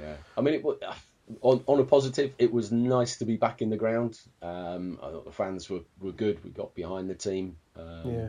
yeah, 0.01 0.14
I 0.37 0.40
mean, 0.43 0.55
it, 0.55 0.64
on 1.40 1.62
on 1.66 1.80
a 1.80 1.84
positive, 1.84 2.32
it 2.38 2.52
was 2.52 2.70
nice 2.72 3.16
to 3.18 3.24
be 3.24 3.37
back 3.37 3.62
in 3.62 3.70
the 3.70 3.76
ground. 3.76 4.20
Um, 4.42 4.98
I 5.02 5.10
thought 5.10 5.24
the 5.24 5.32
fans 5.32 5.68
were, 5.70 5.80
were 6.00 6.12
good. 6.12 6.42
We 6.44 6.50
got 6.50 6.74
behind 6.74 7.08
the 7.10 7.14
team. 7.14 7.56
Um, 7.76 8.10
Yeah. 8.10 8.28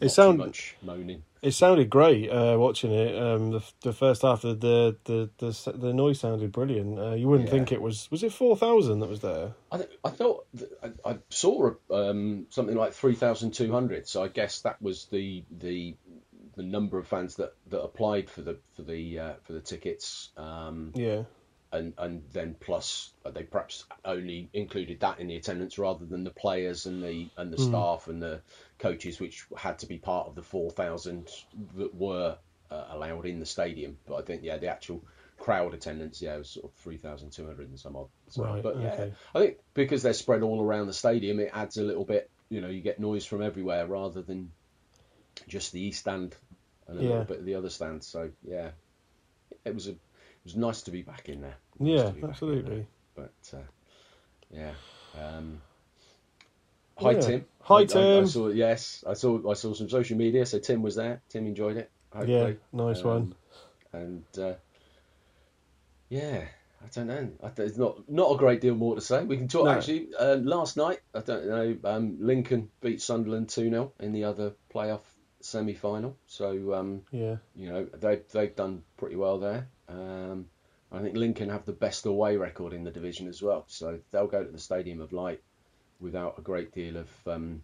It 0.00 0.08
sound 0.08 0.38
too 0.38 0.46
much 0.46 0.76
moaning. 0.80 1.24
It 1.42 1.50
sounded 1.52 1.90
great 1.90 2.30
uh, 2.30 2.56
watching 2.58 2.90
it. 2.90 3.14
Um, 3.20 3.50
the 3.50 3.62
the 3.82 3.92
first 3.92 4.22
half 4.22 4.44
of 4.44 4.60
the 4.60 4.96
the 5.04 5.28
the 5.36 5.72
the 5.76 5.92
noise 5.92 6.20
sounded 6.20 6.52
brilliant. 6.52 6.98
Uh, 6.98 7.14
you 7.14 7.28
wouldn't 7.28 7.48
Yeah. 7.48 7.54
think 7.54 7.72
it 7.72 7.82
was 7.82 8.10
was 8.10 8.22
it 8.22 8.32
four 8.32 8.56
thousand 8.56 9.00
that 9.00 9.10
was 9.10 9.20
there. 9.20 9.52
I, 9.70 9.76
th- 9.76 9.90
I 10.02 10.08
thought 10.10 10.46
th- 10.56 10.70
I, 10.82 11.10
I 11.10 11.18
saw 11.28 11.72
um, 11.90 12.46
something 12.48 12.76
like 12.76 12.94
three 12.94 13.14
thousand 13.14 13.52
two 13.52 13.70
hundred. 13.72 14.08
So 14.08 14.22
I 14.24 14.28
guess 14.28 14.62
that 14.62 14.80
was 14.80 15.04
the 15.06 15.44
the 15.50 15.96
the 16.56 16.62
number 16.62 16.98
of 16.98 17.06
fans 17.06 17.36
that, 17.36 17.52
that 17.68 17.80
applied 17.82 18.30
for 18.30 18.40
the 18.40 18.56
for 18.76 18.82
the 18.82 19.18
uh, 19.18 19.32
for 19.44 19.52
the 19.52 19.60
tickets. 19.60 20.30
Um, 20.38 20.92
Yeah, 20.94 21.24
and 21.72 21.94
and 21.98 22.22
then 22.32 22.56
plus 22.58 23.12
uh, 23.24 23.30
they 23.30 23.42
perhaps 23.44 23.84
only 24.04 24.50
included 24.52 25.00
that 25.00 25.20
in 25.20 25.28
the 25.28 25.36
attendance 25.36 25.78
rather 25.78 26.04
than 26.04 26.24
the 26.24 26.30
players 26.30 26.86
and 26.86 27.02
the 27.02 27.28
and 27.36 27.52
the 27.52 27.58
staff 27.58 28.08
and 28.08 28.22
the 28.22 28.42
coaches, 28.78 29.20
which 29.20 29.46
had 29.56 29.78
to 29.78 29.86
be 29.86 29.98
part 29.98 30.26
of 30.26 30.34
the 30.34 30.42
four 30.42 30.70
thousand 30.70 31.28
that 31.76 31.94
were 31.94 32.36
uh, 32.70 32.84
allowed 32.90 33.26
in 33.26 33.38
the 33.38 33.46
stadium. 33.46 33.96
But 34.06 34.16
I 34.16 34.22
think 34.22 34.42
yeah, 34.42 34.58
the 34.58 34.68
actual 34.68 35.04
crowd 35.38 35.72
attendance 35.72 36.20
yeah 36.20 36.36
was 36.36 36.50
sort 36.50 36.66
of 36.66 36.74
three 36.82 36.98
thousand 36.98 37.30
two 37.32 37.46
hundred 37.46 37.68
and 37.68 37.78
some 37.78 37.96
odd. 37.96 38.08
So, 38.28 38.42
Right, 38.42 38.62
but 38.62 38.80
yeah, 38.80 38.92
okay. 38.92 39.12
I 39.34 39.40
think 39.40 39.56
because 39.74 40.02
they're 40.02 40.12
spread 40.12 40.42
all 40.42 40.62
around 40.62 40.86
the 40.86 40.92
stadium, 40.92 41.40
it 41.40 41.50
adds 41.52 41.76
a 41.76 41.82
little 41.84 42.04
bit. 42.04 42.28
You 42.50 42.60
know, 42.60 42.68
you 42.68 42.82
get 42.82 42.98
noise 42.98 43.24
from 43.24 43.42
everywhere 43.42 43.86
rather 43.86 44.22
than 44.22 44.50
just 45.48 45.72
the 45.72 45.80
east 45.80 46.00
stand 46.00 46.34
and 46.88 46.98
a 46.98 47.02
Yeah. 47.02 47.08
little 47.08 47.24
bit 47.24 47.38
of 47.38 47.44
the 47.44 47.54
other 47.54 47.70
stand. 47.70 48.02
So 48.04 48.30
yeah, 48.42 48.70
it 49.64 49.74
was 49.74 49.88
a 49.88 49.94
was 50.44 50.56
nice 50.56 50.82
to 50.82 50.90
be 50.90 51.02
back 51.02 51.28
in 51.28 51.40
there. 51.40 51.56
Nice 51.78 51.88
yeah, 51.98 52.02
to 52.04 52.10
be 52.12 52.20
back 52.20 52.24
in 52.24 52.30
absolutely. 52.30 52.74
there. 52.76 52.86
But 53.14 53.58
uh, 53.58 53.62
yeah. 54.50 54.72
Um, 55.20 55.60
hi 56.98 57.12
Yeah. 57.12 57.20
Tim. 57.20 57.44
Hi, 57.62 57.74
I- 57.74 57.78
I- 57.78 57.82
I, 57.82 57.86
Tim. 57.86 58.26
saw 58.26 58.48
yes, 58.48 59.04
I 59.06 59.14
saw 59.14 59.50
I 59.50 59.54
saw 59.54 59.74
some 59.74 59.88
social 59.88 60.16
media. 60.16 60.46
So 60.46 60.58
Tim 60.58 60.82
was 60.82 60.94
there. 60.96 61.20
Tim 61.28 61.46
enjoyed 61.46 61.76
it. 61.76 61.90
Yeah, 62.26 62.52
nice 62.72 63.00
Um, 63.04 63.06
one. 63.06 63.34
And 63.92 64.24
uh, 64.38 64.54
yeah, 66.08 66.44
I 66.82 66.86
don't 66.92 67.06
know. 67.06 67.28
I, 67.42 67.48
there's 67.50 67.78
not 67.78 68.08
not 68.08 68.32
a 68.34 68.38
great 68.38 68.60
deal 68.60 68.74
more 68.74 68.94
to 68.94 69.00
say. 69.00 69.24
We 69.24 69.36
can 69.36 69.48
talk. 69.48 69.66
No. 69.66 69.70
Actually, 69.72 70.08
um, 70.18 70.44
last 70.44 70.76
night 70.76 71.00
I 71.14 71.20
don't 71.20 71.46
know. 71.46 71.76
Um, 71.84 72.16
Lincoln 72.20 72.70
beat 72.80 73.00
Sunderland 73.02 73.48
two 73.48 73.68
0 73.70 73.92
in 74.00 74.12
the 74.12 74.24
other 74.24 74.52
playoff 74.74 75.02
semi 75.40 75.74
final. 75.74 76.16
So 76.26 76.74
um, 76.74 77.02
Yeah, 77.10 77.36
you 77.54 77.70
know 77.70 77.84
they 77.84 78.20
they've 78.32 78.54
done 78.54 78.82
pretty 78.96 79.16
well 79.16 79.38
there. 79.38 79.68
Um, 79.88 80.46
I 80.92 81.00
think 81.00 81.16
Lincoln 81.16 81.50
have 81.50 81.64
the 81.64 81.72
best 81.72 82.06
away 82.06 82.36
record 82.36 82.72
in 82.72 82.84
the 82.84 82.90
division 82.90 83.28
as 83.28 83.40
well, 83.40 83.64
so 83.68 84.00
they'll 84.10 84.26
go 84.26 84.44
to 84.44 84.50
the 84.50 84.58
Stadium 84.58 85.00
of 85.00 85.12
Light 85.12 85.40
without 86.00 86.38
a 86.38 86.42
great 86.42 86.72
deal 86.72 86.96
of 86.96 87.08
um, 87.26 87.62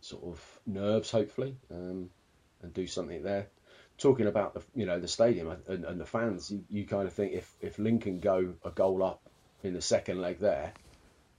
sort 0.00 0.24
of 0.24 0.60
nerves, 0.66 1.10
hopefully, 1.10 1.56
um, 1.70 2.10
and 2.62 2.72
do 2.72 2.86
something 2.86 3.22
there. 3.22 3.48
Talking 3.98 4.26
about 4.26 4.54
the 4.54 4.62
you 4.74 4.86
know 4.86 4.98
the 4.98 5.08
stadium 5.08 5.54
and, 5.68 5.84
and 5.84 6.00
the 6.00 6.06
fans, 6.06 6.50
you, 6.50 6.64
you 6.70 6.86
kind 6.86 7.06
of 7.06 7.12
think 7.12 7.34
if 7.34 7.52
if 7.60 7.78
Lincoln 7.78 8.20
go 8.20 8.54
a 8.64 8.70
goal 8.70 9.02
up 9.02 9.20
in 9.62 9.74
the 9.74 9.82
second 9.82 10.20
leg 10.22 10.38
there, 10.38 10.72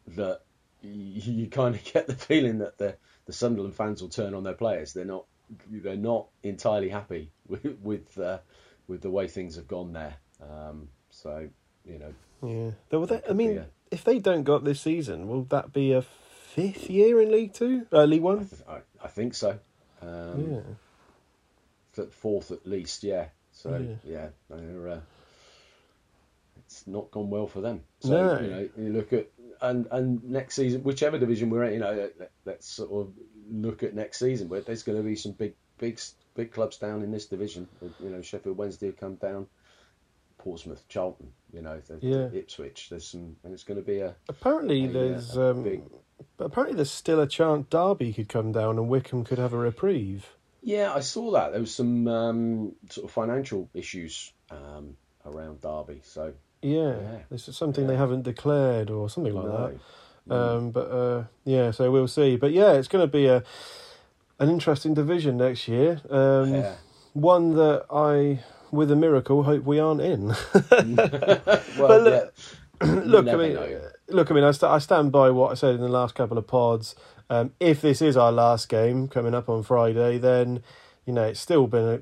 that 0.10 0.42
you, 0.84 1.34
you 1.34 1.48
kind 1.48 1.74
of 1.74 1.84
get 1.94 2.06
the 2.06 2.14
feeling 2.16 2.60
that 2.60 2.78
the 2.78 2.96
the 3.26 3.34
Sunderland 3.34 3.76
fans 3.76 4.02
will 4.02 4.10
turn 4.10 4.36
on 4.36 4.44
their 4.44 4.54
players. 4.54 4.94
They're 4.94 5.06
not 5.06 5.26
they're 5.70 5.96
not 5.98 6.28
entirely 6.44 6.90
happy 6.90 7.32
with 7.48 7.66
with, 7.82 8.18
uh, 8.18 8.40
with 8.88 9.02
the 9.02 9.10
way 9.10 9.28
things 9.28 9.56
have 9.56 9.68
gone 9.68 9.94
there. 9.94 10.16
Um, 10.42 10.90
so 11.10 11.48
you 11.86 12.00
know, 12.00 12.14
yeah. 12.44 12.72
Though, 12.90 13.06
that, 13.06 13.26
I 13.30 13.34
mean, 13.34 13.58
a- 13.58 13.68
if 13.92 14.04
they 14.04 14.20
don't 14.20 14.44
go 14.44 14.56
up 14.56 14.64
this 14.64 14.82
season, 14.82 15.28
will 15.28 15.44
that 15.46 15.74
be 15.74 15.92
a 15.94 16.02
fifth 16.02 16.90
year 16.90 17.22
in 17.22 17.32
League 17.32 17.54
Two, 17.54 17.86
uh, 17.92 18.04
League 18.06 18.22
One? 18.22 18.50
I, 18.68 18.80
I 19.04 19.08
think 19.08 19.34
so. 19.34 19.60
Um, 20.02 20.52
Yeah, 20.52 20.62
th- 21.96 22.10
fourth 22.10 22.52
at 22.52 22.66
least, 22.66 23.04
yeah. 23.04 23.28
So 23.52 23.78
Yeah. 23.78 23.96
yeah, 24.12 24.28
they're 24.50 24.88
uh, 24.90 25.00
it's 26.58 26.88
not 26.88 27.12
gone 27.12 27.30
well 27.30 27.48
for 27.48 27.62
them. 27.62 27.82
So 28.00 28.10
No. 28.10 28.40
you 28.42 28.50
know, 28.50 28.70
you 28.78 28.94
look 28.94 29.14
at 29.14 29.28
and 29.62 29.88
and 29.92 30.24
next 30.24 30.56
season, 30.56 30.84
whichever 30.84 31.20
division 31.20 31.50
we're 31.50 31.66
in, 31.66 31.74
you 31.74 31.80
know, 31.80 32.10
let, 32.18 32.32
let's 32.46 32.68
sort 32.68 32.92
of 32.92 33.14
look 33.52 33.84
at 33.84 33.94
next 33.94 34.20
season. 34.20 34.50
Where 34.50 34.62
there's 34.62 34.84
going 34.84 34.98
to 34.98 35.04
be 35.04 35.16
some 35.16 35.34
big, 35.34 35.54
big, 35.78 36.00
big 36.36 36.52
clubs 36.52 36.78
down 36.78 37.04
in 37.04 37.12
this 37.12 37.26
division. 37.28 37.68
You 38.00 38.10
know, 38.10 38.22
Sheffield 38.22 38.58
Wednesday 38.58 38.88
have 38.88 38.98
come 38.98 39.16
down, 39.16 39.48
Portsmouth, 40.38 40.84
Charlton. 40.90 41.32
You 41.54 41.62
know, 41.62 41.80
the, 41.88 42.00
Yeah. 42.02 42.30
Ipswich. 42.40 42.88
There's 42.90 43.08
some, 43.08 43.36
and 43.44 43.54
it's 43.54 43.64
going 43.64 43.80
to 43.80 43.86
be 43.86 44.00
a 44.00 44.16
Apparently, 44.30 44.86
a, 44.86 44.90
uh, 44.90 44.92
there's 44.94 45.38
a 45.38 45.52
um, 45.52 45.64
big- 45.64 45.84
but 46.38 46.46
apparently 46.46 46.76
there's 46.76 46.92
still 46.92 47.20
a 47.20 47.28
chance 47.28 47.66
Derby 47.70 48.14
could 48.14 48.30
come 48.30 48.52
down 48.52 48.78
and 48.78 48.88
Wycombe 48.88 49.24
could 49.24 49.40
have 49.40 49.54
a 49.54 49.58
reprieve. 49.58 50.36
Yeah, 50.62 50.94
I 50.94 51.00
saw 51.00 51.32
that. 51.32 51.52
There 51.52 51.60
was 51.60 51.74
some 51.74 52.08
um, 52.08 52.76
sort 52.90 53.06
of 53.06 53.12
financial 53.12 53.68
issues 53.74 54.32
um, 54.52 54.96
around 55.26 55.62
Derby. 55.62 56.02
So 56.04 56.34
Yeah, 56.62 57.00
Yeah. 57.02 57.18
this 57.32 57.48
is 57.48 57.58
something 57.58 57.88
they 57.88 57.98
haven't 57.98 58.22
declared 58.22 58.92
or 58.92 59.10
something 59.10 59.34
like 59.34 59.46
no. 59.46 59.52
that. 59.70 59.80
Um, 60.30 60.72
but 60.72 60.88
uh, 60.92 61.24
yeah, 61.46 61.72
so 61.72 61.92
we'll 61.92 62.08
see. 62.08 62.36
But 62.38 62.52
yeah, 62.52 62.74
it's 62.74 62.88
going 62.88 63.04
to 63.04 63.12
be 63.12 63.26
a 63.28 63.44
an 64.40 64.50
interesting 64.50 64.94
division 64.94 65.38
next 65.38 65.68
year. 65.68 66.02
Um, 66.10 66.54
yeah. 66.54 66.76
One 67.14 67.56
that 67.56 67.86
I, 67.92 68.40
with 68.72 68.90
a 68.92 68.96
miracle, 68.96 69.44
hope 69.44 69.64
we 69.66 69.80
aren't 69.80 70.02
in. 70.02 70.28
well, 70.54 71.06
But 71.78 72.02
look- 72.04 72.34
yeah. 72.36 72.46
Look, 73.06 73.28
I 73.28 73.36
mean, 73.36 73.54
know. 73.54 73.90
look, 74.10 74.32
I 74.32 74.34
mean, 74.34 74.44
I, 74.44 74.50
st- 74.50 74.72
I 74.72 74.80
stand 74.80 75.12
by 75.12 75.30
what 75.30 75.52
I 75.52 75.54
said 75.54 75.76
in 75.76 75.82
the 75.82 75.88
last 75.88 76.16
couple 76.16 76.36
of 76.40 76.48
pods. 76.48 76.96
Um, 77.30 77.52
if 77.60 77.80
this 77.80 78.02
is 78.02 78.18
our 78.18 78.32
last 78.32 78.70
game 78.70 79.08
coming 79.08 79.36
up 79.36 79.50
on 79.50 79.62
Friday, 79.62 80.18
then 80.18 80.64
you 81.06 81.14
know 81.14 81.26
it's 81.26 81.40
still 81.40 81.68
been 81.68 82.02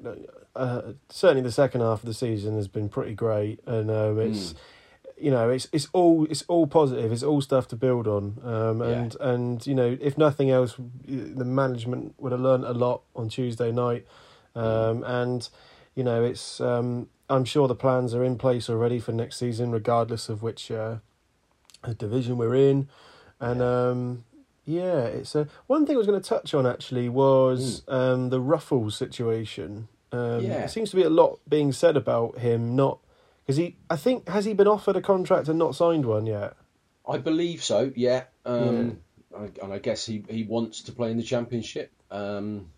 a, 0.56 0.58
uh, 0.58 0.94
certainly 1.10 1.42
the 1.44 1.52
second 1.52 1.82
half 1.82 2.00
of 2.00 2.06
the 2.06 2.14
season 2.14 2.56
has 2.56 2.70
been 2.70 2.88
pretty 2.88 3.14
great, 3.14 3.60
and 3.66 3.92
um, 3.92 4.20
it's 4.22 4.56
you 5.22 5.32
know 5.32 5.50
it's 5.50 5.68
it's 5.72 5.88
all 5.94 6.26
it's 6.30 6.44
all 6.48 6.68
positive. 6.68 7.12
It's 7.12 7.24
all 7.24 7.42
stuff 7.42 7.68
to 7.70 7.76
build 7.76 8.08
on, 8.08 8.38
um, 8.44 8.82
and 8.82 9.16
and 9.20 9.68
you 9.68 9.76
know 9.76 9.98
if 10.02 10.18
nothing 10.18 10.50
else, 10.50 10.76
the 11.06 11.46
management 11.46 12.16
would 12.18 12.32
have 12.32 12.42
learnt 12.42 12.66
a 12.66 12.74
lot 12.74 13.02
on 13.16 13.30
Tuesday 13.30 13.72
night, 13.72 14.06
um, 14.56 15.04
and 15.04 15.50
you 15.96 16.04
know 16.04 16.24
it's 16.24 16.60
um, 16.62 17.10
I'm 17.30 17.46
sure 17.46 17.68
the 17.68 17.76
plans 17.76 18.14
are 18.14 18.24
in 18.24 18.38
place 18.38 18.70
already 18.70 19.00
for 19.00 19.12
next 19.12 19.38
season, 19.38 19.72
regardless 19.72 20.30
of 20.30 20.42
which 20.42 20.72
uh, 20.72 20.98
division 21.98 22.38
we're 22.38 22.56
in, 22.56 22.88
and 23.40 23.62
um, 23.62 24.24
yeah, 24.66 25.04
it's 25.04 25.36
a 25.36 25.48
one 25.68 25.86
thing 25.86 25.96
I 25.96 25.98
was 25.98 26.08
going 26.08 26.22
to 26.22 26.28
touch 26.28 26.54
on 26.54 26.66
actually 26.66 27.10
was 27.10 27.84
um, 27.88 28.30
the 28.30 28.40
Ruffels 28.40 28.94
situation. 28.94 29.88
Um, 30.12 30.42
Yeah. 30.42 30.60
There 30.60 30.68
seems 30.68 30.90
to 30.92 30.96
be 30.96 31.04
a 31.04 31.10
lot 31.10 31.40
being 31.48 31.72
said 31.72 31.96
about 31.96 32.40
him 32.40 32.76
not 32.76 33.00
because 33.50 33.58
he 33.58 33.76
I 33.90 33.96
think 33.96 34.30
has 34.30 34.46
he 34.46 34.54
been 34.54 34.68
offered 34.68 34.96
a 34.96 35.02
contract 35.02 35.48
and 35.48 35.58
not 35.58 35.74
signed 35.74 36.06
one 36.06 36.28
yet. 36.28 36.56
I 37.08 37.18
believe 37.18 37.64
so. 37.64 37.92
Yeah. 37.96 38.26
Um, 38.46 39.00
I, 39.36 39.50
and 39.64 39.74
I 39.74 39.80
guess 39.80 40.06
he, 40.06 40.24
he 40.30 40.44
wants 40.44 40.84
to 40.84 40.92
play 40.92 41.10
in 41.10 41.18
the 41.18 41.24
championship, 41.24 41.92
um, 42.12 42.70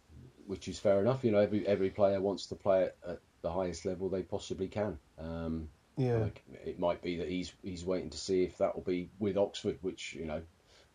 which 0.48 0.70
is 0.70 0.80
fair 0.80 1.02
enough. 1.02 1.26
You 1.26 1.32
know, 1.32 1.40
every 1.40 1.68
every 1.68 1.90
player 1.90 2.22
wants 2.22 2.46
to 2.48 2.56
play 2.56 2.84
at, 2.84 2.96
at 3.06 3.20
the 3.42 3.52
highest 3.52 3.84
level 3.84 4.08
they 4.08 4.24
possibly 4.24 4.70
can. 4.70 4.98
Um, 5.20 5.68
Yeah, 5.98 6.20
like, 6.20 6.42
it 6.64 6.80
might 6.80 7.02
be 7.02 7.18
that 7.18 7.28
he's 7.28 7.52
he's 7.62 7.84
waiting 7.84 8.12
to 8.12 8.18
see 8.18 8.46
if 8.46 8.58
that 8.60 8.74
will 8.74 8.84
be 8.84 9.10
with 9.20 9.36
Oxford, 9.36 9.78
which 9.82 10.14
you 10.14 10.24
know, 10.24 10.42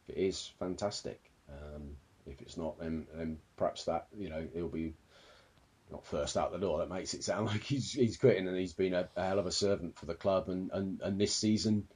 if 0.08 0.16
it 0.16 0.18
is 0.18 0.52
fantastic. 0.58 1.20
Um, 1.50 1.96
if 2.24 2.40
it's 2.40 2.56
not, 2.56 2.78
then 2.78 3.06
then 3.12 3.36
perhaps 3.58 3.84
that 3.84 4.06
you 4.16 4.30
know 4.30 4.42
it'll 4.54 4.70
be 4.70 4.94
not 5.90 6.06
first 6.06 6.36
out 6.36 6.52
the 6.52 6.58
door. 6.58 6.78
That 6.78 6.90
makes 6.90 7.14
it 7.14 7.24
sound 7.24 7.46
like 7.48 7.62
he's 7.62 7.92
he's 7.92 8.16
quitting, 8.16 8.48
and 8.48 8.56
he's 8.56 8.72
been 8.74 8.94
a, 8.94 9.08
a 9.16 9.24
hell 9.26 9.38
of 9.38 9.46
a 9.46 9.52
servant 9.52 9.98
for 9.98 10.06
the 10.06 10.14
club, 10.14 10.48
and, 10.48 10.70
and, 10.72 11.00
and 11.02 11.20
this 11.20 11.34
season 11.34 11.86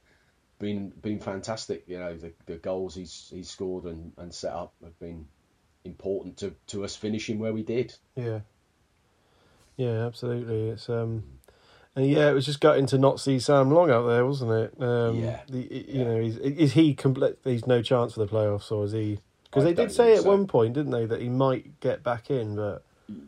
been 0.59 0.89
been 1.01 1.19
fantastic. 1.19 1.83
You 1.87 1.99
know, 1.99 2.15
the, 2.17 2.33
the 2.45 2.57
goals 2.57 2.95
he's 2.95 3.29
he's 3.33 3.49
scored 3.49 3.85
and, 3.85 4.13
and 4.17 4.33
set 4.33 4.53
up 4.53 4.73
have 4.83 4.97
been 4.99 5.27
important 5.83 6.37
to, 6.37 6.53
to 6.67 6.83
us 6.85 6.95
finishing 6.95 7.39
where 7.39 7.53
we 7.53 7.63
did. 7.63 7.95
yeah, 8.15 8.41
yeah, 9.77 10.05
absolutely. 10.05 10.69
It's 10.69 10.89
um, 10.89 11.23
and 11.95 12.07
yeah, 12.07 12.29
it 12.29 12.33
was 12.33 12.45
just 12.45 12.61
gutting 12.61 12.85
to 12.87 12.97
not 12.97 13.19
see 13.19 13.39
Sam 13.39 13.71
Long 13.71 13.89
out 13.91 14.07
there, 14.07 14.25
wasn't 14.25 14.51
it? 14.51 14.81
Um, 14.81 15.19
Yeah. 15.19 15.39
The, 15.49 15.59
you 15.59 15.99
Yeah. 15.99 16.03
know, 16.05 16.17
is 16.17 16.37
is 16.37 16.73
he 16.73 16.93
complete? 16.93 17.37
He's 17.43 17.67
no 17.67 17.81
chance 17.81 18.13
for 18.13 18.19
the 18.19 18.27
playoffs, 18.31 18.71
or 18.71 18.85
is 18.85 18.91
he? 18.93 19.19
Because 19.43 19.65
they 19.65 19.73
did 19.73 19.91
say 19.91 20.05
think 20.05 20.17
at 20.19 20.23
so. 20.23 20.29
one 20.29 20.47
point, 20.47 20.73
didn't 20.75 20.91
they, 20.91 21.05
that 21.05 21.21
he 21.21 21.27
might 21.27 21.81
get 21.81 22.03
back 22.03 22.31
in, 22.31 22.55
but 22.55 22.85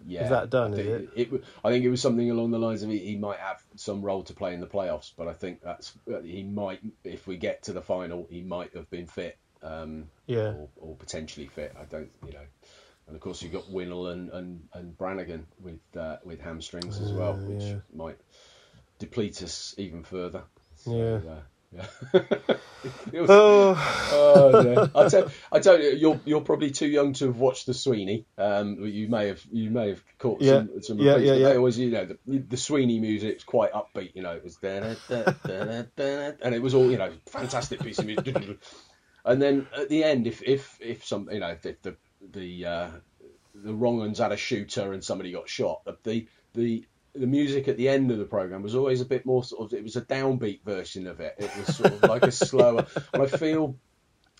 Yeah, 0.08 0.24
is 0.24 0.30
that 0.30 0.50
done, 0.50 0.74
I 0.74 0.78
is 0.78 0.86
think 0.86 1.10
it? 1.16 1.24
w- 1.26 1.44
I 1.64 1.72
think 1.72 1.86
it 1.86 1.90
was 1.90 2.02
something 2.02 2.30
along 2.30 2.52
the 2.52 2.60
lines 2.60 2.84
of 2.84 2.90
he, 2.90 3.00
he 3.00 3.16
might 3.16 3.40
have 3.40 3.62
some 3.76 4.02
role 4.02 4.24
to 4.24 4.34
play 4.34 4.54
in 4.54 4.60
the 4.62 4.68
playoffs, 4.68 5.12
but 5.18 5.28
I 5.28 5.34
think 5.34 5.62
that's 5.62 5.94
he 6.24 6.44
might 6.44 6.82
if 7.04 7.28
we 7.28 7.38
get 7.38 7.64
to 7.64 7.74
the 7.74 7.82
final, 7.82 8.28
he 8.30 8.42
might 8.42 8.74
have 8.76 8.90
been 8.90 9.08
fit, 9.08 9.38
um, 9.62 10.10
yeah, 10.28 10.54
or, 10.54 10.70
or 10.78 10.96
potentially 10.96 11.48
fit. 11.48 11.74
I 11.80 11.86
don't, 11.86 12.12
you 12.26 12.34
know. 12.34 12.46
And 13.08 13.16
of 13.16 13.22
course, 13.22 13.42
you've 13.42 13.52
got 13.52 13.66
Winnall 13.66 14.12
and, 14.14 14.30
and, 14.30 14.62
and 14.74 14.98
Brannagan 14.98 15.44
with 15.62 15.80
uh, 15.98 16.18
with 16.24 16.40
hamstrings 16.40 17.00
as 17.02 17.12
well, 17.12 17.34
Uh, 17.34 17.50
which 17.50 17.64
yeah. 17.64 17.80
might 17.94 18.18
deplete 19.00 19.44
us 19.44 19.76
even 19.78 20.04
further. 20.04 20.44
Yeah. 20.86 21.20
uh, 21.28 21.42
yeah. 21.76 21.88
Was- 23.14 23.30
oh, 23.30 23.78
oh. 24.12 24.90
I 24.96 25.06
tell, 25.06 25.28
I 25.52 25.60
tell 25.60 25.82
you, 25.82 25.92
you're 25.92 26.22
you're 26.26 26.42
probably 26.42 26.72
too 26.72 26.88
young 26.88 27.14
to 27.14 27.28
have 27.28 27.38
watched 27.38 27.66
the 27.68 27.74
Sweeney. 27.74 28.28
Um, 28.38 28.78
you 28.86 29.10
may 29.10 29.28
have 29.28 29.42
you 29.52 29.72
may 29.72 29.90
have 29.90 30.04
caught 30.20 30.42
Yeah. 30.42 30.62
some 30.62 30.70
some 30.82 31.00
Yeah, 31.00 31.14
repeats, 31.14 31.28
yeah, 31.28 31.34
yeah. 31.34 31.50
They 31.50 31.58
always, 31.58 31.80
you 31.80 31.92
know, 31.92 32.06
the, 32.06 32.40
the 32.40 32.58
Sweeney 32.58 33.00
music 33.00 33.36
was 33.36 33.44
quite 33.46 33.72
upbeat. 33.74 34.12
You 34.16 34.24
know, 34.24 34.34
it 34.34 34.44
was 34.44 34.58
da 34.58 34.80
da 34.82 34.96
da 35.10 35.26
da 35.48 35.84
da, 35.98 36.32
and 36.44 36.56
it 36.56 36.62
was 36.62 36.74
all 36.76 36.92
you 36.92 36.98
know, 36.98 37.12
fantastic 37.28 37.82
piece 37.84 38.02
of 38.02 38.08
music. 38.08 38.60
and 39.26 39.42
then 39.42 39.68
at 39.78 39.90
the 39.90 40.04
end, 40.04 40.28
if 40.28 40.42
if 40.44 40.78
if 40.82 41.06
some 41.06 41.30
you 41.32 41.40
know 41.40 41.50
if 41.52 41.62
the 41.64 41.98
the 42.34 42.66
uh, 42.66 42.92
the 43.56 43.74
wrong 43.74 43.98
ones 44.00 44.20
had 44.20 44.32
a 44.32 44.38
shooter 44.38 44.94
and 44.94 45.04
somebody 45.04 45.32
got 45.32 45.50
shot, 45.50 45.82
the 46.04 46.28
the 46.54 46.86
the 47.16 47.28
music 47.28 47.68
at 47.68 47.78
the 47.78 47.90
end 47.90 48.12
of 48.12 48.18
the 48.18 48.26
program 48.26 48.64
was 48.64 48.76
always 48.76 49.02
a 49.02 49.06
bit 49.06 49.26
more 49.26 49.44
sort 49.44 49.72
of 49.72 49.78
it 49.78 49.84
was 49.84 49.96
a 49.96 50.02
downbeat 50.02 50.64
version 50.64 51.08
of 51.08 51.20
it. 51.20 51.36
It 51.38 51.52
was 51.58 51.76
sort 51.78 51.94
of 51.94 52.04
like 52.04 52.24
a 52.24 52.32
slower. 52.50 52.86
And 53.14 53.24
I 53.24 53.28
feel 53.28 53.76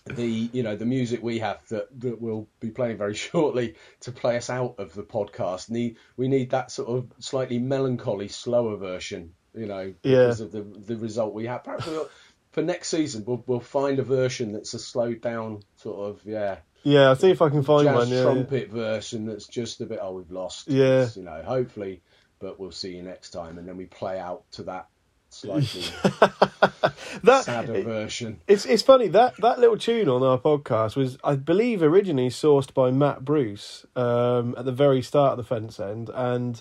the 0.06 0.50
you 0.52 0.62
know 0.62 0.76
the 0.76 0.84
music 0.84 1.22
we 1.22 1.38
have 1.38 1.66
that 1.68 1.88
that 2.00 2.20
we'll 2.20 2.46
be 2.60 2.70
playing 2.70 2.98
very 2.98 3.14
shortly 3.26 3.76
to 4.00 4.12
play 4.12 4.36
us 4.36 4.50
out 4.50 4.74
of 4.78 4.92
the 4.94 5.02
podcast. 5.02 5.70
Need 5.70 5.96
we 6.16 6.28
need 6.28 6.50
that 6.50 6.70
sort 6.70 6.88
of 6.88 7.12
slightly 7.20 7.58
melancholy, 7.58 8.28
slower 8.28 8.76
version. 8.76 9.34
You 9.54 9.66
know, 9.66 9.94
Yeah. 10.02 10.24
because 10.24 10.40
of 10.40 10.52
the 10.52 10.62
the 10.62 10.96
result 10.96 11.32
we 11.32 11.46
have. 11.46 11.62
Perhaps 11.64 11.86
we'll, 11.86 12.08
for 12.52 12.62
next 12.62 12.88
season 12.88 13.24
we'll 13.26 13.42
we'll 13.46 13.60
find 13.60 13.98
a 13.98 14.02
version 14.04 14.52
that's 14.52 14.74
a 14.74 14.78
slowed 14.78 15.20
down 15.20 15.60
sort 15.76 16.10
of 16.10 16.20
yeah 16.24 16.58
yeah. 16.84 17.08
I'll 17.08 17.16
see 17.16 17.30
if 17.30 17.40
I 17.42 17.48
can 17.48 17.62
find 17.62 17.84
jazz 17.86 17.96
one. 17.96 18.08
Yeah, 18.08 18.22
trumpet 18.22 18.70
version 18.70 19.26
that's 19.26 19.46
just 19.48 19.80
a 19.80 19.86
bit 19.86 19.98
oh 20.02 20.12
we've 20.12 20.30
lost 20.30 20.68
Yeah. 20.68 21.08
You 21.16 21.22
know 21.22 21.42
hopefully 21.44 22.02
but 22.44 22.60
we'll 22.60 22.70
see 22.70 22.94
you 22.94 23.02
next 23.02 23.30
time 23.30 23.56
and 23.56 23.66
then 23.66 23.76
we 23.76 23.86
play 23.86 24.18
out 24.18 24.42
to 24.52 24.62
that 24.62 24.86
slightly 25.30 25.82
that 27.24 27.42
sadder 27.44 27.82
version 27.82 28.38
It's 28.46 28.66
it's 28.66 28.82
funny 28.82 29.08
that 29.08 29.34
that 29.38 29.58
little 29.58 29.78
tune 29.78 30.08
on 30.10 30.22
our 30.22 30.38
podcast 30.38 30.94
was 30.94 31.16
I 31.24 31.36
believe 31.36 31.82
originally 31.82 32.28
sourced 32.28 32.72
by 32.74 32.90
Matt 32.90 33.24
Bruce 33.24 33.86
um, 33.96 34.54
at 34.58 34.66
the 34.66 34.72
very 34.72 35.00
start 35.02 35.32
of 35.32 35.38
the 35.38 35.44
fence 35.44 35.80
end, 35.80 36.10
and 36.14 36.60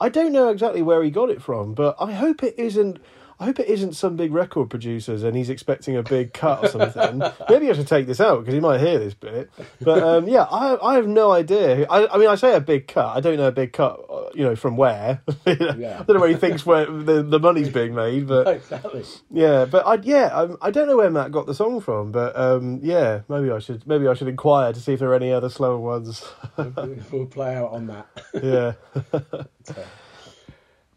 I 0.00 0.08
don't 0.10 0.32
know 0.32 0.50
exactly 0.50 0.82
where 0.82 1.02
he 1.02 1.10
got 1.10 1.30
it 1.30 1.42
from, 1.42 1.74
but 1.74 1.96
I 1.98 2.12
hope 2.12 2.42
it 2.42 2.54
isn't. 2.58 2.98
I 3.42 3.46
hope 3.46 3.58
it 3.58 3.66
isn't 3.66 3.94
some 3.94 4.14
big 4.14 4.32
record 4.32 4.70
producers 4.70 5.24
and 5.24 5.36
he's 5.36 5.50
expecting 5.50 5.96
a 5.96 6.02
big 6.04 6.32
cut 6.32 6.62
or 6.62 6.68
something. 6.68 7.18
Maybe 7.50 7.68
I 7.68 7.72
should 7.72 7.88
take 7.88 8.06
this 8.06 8.20
out 8.20 8.38
because 8.38 8.54
he 8.54 8.60
might 8.60 8.78
hear 8.78 9.00
this 9.00 9.14
bit. 9.14 9.50
But 9.80 10.00
um, 10.00 10.28
yeah, 10.28 10.42
I 10.44 10.78
I 10.80 10.94
have 10.94 11.08
no 11.08 11.32
idea. 11.32 11.84
I 11.90 12.06
I 12.06 12.18
mean 12.18 12.28
I 12.28 12.36
say 12.36 12.54
a 12.54 12.60
big 12.60 12.86
cut. 12.86 13.16
I 13.16 13.18
don't 13.20 13.36
know 13.36 13.48
a 13.48 13.52
big 13.52 13.72
cut. 13.72 13.98
uh, 14.08 14.30
You 14.32 14.44
know 14.44 14.54
from 14.54 14.76
where. 14.76 15.22
I 15.46 15.54
don't 15.54 16.08
know 16.08 16.20
where 16.20 16.28
he 16.28 16.36
thinks 16.36 16.64
where 16.64 16.86
the 16.86 17.24
the 17.24 17.40
money's 17.40 17.68
being 17.68 17.96
made, 17.96 18.28
but. 18.28 18.46
exactly 18.58 19.02
Yeah, 19.32 19.64
but 19.64 19.84
I 19.88 19.98
yeah 20.04 20.26
um, 20.26 20.56
I 20.62 20.70
don't 20.70 20.86
know 20.86 20.96
where 20.96 21.10
Matt 21.10 21.32
got 21.32 21.46
the 21.46 21.54
song 21.54 21.80
from, 21.80 22.12
but 22.12 22.36
um, 22.36 22.78
yeah 22.80 23.22
maybe 23.28 23.50
I 23.50 23.58
should 23.58 23.84
maybe 23.88 24.06
I 24.06 24.14
should 24.14 24.28
inquire 24.28 24.72
to 24.72 24.78
see 24.78 24.92
if 24.92 25.00
there 25.00 25.10
are 25.10 25.16
any 25.16 25.32
other 25.32 25.48
slower 25.48 25.78
ones. 25.78 26.24
we'll 27.10 27.26
play 27.26 27.56
out 27.56 27.72
on 27.72 27.88
that 27.88 28.06
yeah. 28.40 28.74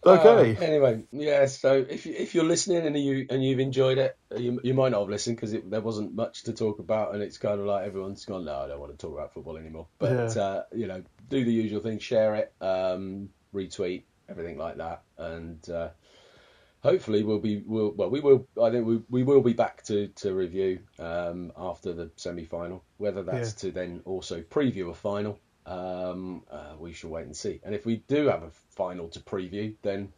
Okay. 0.06 0.56
Uh, 0.56 0.62
anyway, 0.62 1.04
yeah. 1.12 1.46
So 1.48 1.86
if 1.88 2.06
you, 2.06 2.14
if 2.18 2.36
you're 2.36 2.46
listening 2.46 2.86
and 2.86 2.98
you 2.98 3.26
and 3.30 3.44
you've 3.44 3.60
enjoyed 3.60 3.98
it, 3.98 4.18
you 4.36 4.60
you 4.64 4.74
might 4.74 4.90
not 4.90 5.02
have 5.02 5.10
listened 5.10 5.38
because 5.38 5.52
there 5.52 5.82
wasn't 5.82 6.16
much 6.16 6.44
to 6.44 6.54
talk 6.54 6.80
about, 6.80 7.14
and 7.14 7.24
it's 7.24 7.38
kind 7.38 7.60
of 7.60 7.66
like 7.66 7.86
everyone's 7.86 8.26
gone. 8.26 8.46
No, 8.46 8.56
I 8.62 8.68
don't 8.68 8.80
want 8.80 8.92
to 8.92 8.98
talk 8.98 9.14
about 9.14 9.34
football 9.34 9.58
anymore. 9.58 9.88
But 10.00 10.36
Yeah. 10.36 10.42
uh, 10.42 10.64
you 10.74 10.88
know, 10.88 11.04
do 11.30 11.44
the 11.44 11.52
usual 11.52 11.82
thing: 11.82 12.00
share 12.00 12.36
it, 12.36 12.54
um, 12.62 13.30
retweet, 13.54 14.04
everything 14.30 14.58
like 14.58 14.78
that, 14.78 15.04
and 15.18 15.68
uh, 15.70 15.90
hopefully 16.84 17.24
we'll 17.24 17.40
be 17.40 17.64
we'll, 17.66 17.92
well 17.92 18.10
we 18.10 18.20
will. 18.20 18.48
I 18.62 18.70
think 18.72 18.86
we 18.86 19.02
we 19.10 19.24
will 19.24 19.42
be 19.42 19.54
back 19.54 19.84
to 19.86 20.08
to 20.18 20.34
review 20.34 20.80
um, 21.00 21.52
after 21.58 21.94
the 21.94 22.12
semi 22.16 22.46
final. 22.46 22.84
Whether 22.98 23.24
that's 23.24 23.54
to 23.56 23.72
then 23.72 24.02
also 24.06 24.42
preview 24.42 24.90
a 24.90 24.94
final. 24.94 25.40
Um, 25.66 26.44
uh, 26.52 26.74
we 26.80 26.94
shall 26.94 27.10
wait 27.10 27.26
and 27.26 27.36
see. 27.36 27.60
And 27.64 27.74
if 27.74 27.86
we 27.86 27.98
do 28.08 28.28
have 28.28 28.44
a 28.44 28.52
final 28.70 29.08
to 29.10 29.20
preview, 29.20 29.74
then 29.82 30.14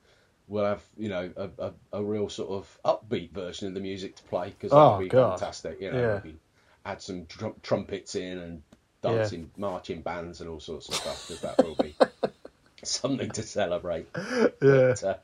we'll 0.48 0.66
have 0.66 0.84
you 0.98 1.10
know 1.10 1.32
a, 1.36 1.50
a, 1.60 1.74
a 1.94 2.04
real 2.04 2.30
sort 2.30 2.50
of 2.52 2.80
upbeat 2.86 3.32
version 3.32 3.68
of 3.68 3.74
the 3.74 3.80
music 3.80 4.16
to 4.18 4.24
play 4.24 4.50
because 4.50 4.72
Oh, 4.74 4.92
that'd 4.92 5.06
be 5.06 5.10
God. 5.10 5.40
fantastic. 5.40 5.82
You 5.82 5.92
know, 5.92 6.22
Yeah. 6.24 6.32
add 6.86 7.02
some 7.02 7.26
trum- 7.28 7.56
trumpets 7.64 8.16
in 8.16 8.38
and 8.40 8.62
dancing, 9.02 9.52
marching 9.58 10.02
bands 10.02 10.42
and 10.42 10.50
all 10.50 10.60
sorts 10.60 10.90
of 10.90 10.96
stuff 10.96 11.28
because 11.28 11.42
that 11.42 11.64
will 11.66 11.76
be 11.76 11.96
something 12.84 13.30
to 13.32 13.44
celebrate. 13.44 14.08
Yeah. 14.16 14.50
But, 14.62 15.04
uh, 15.04 15.18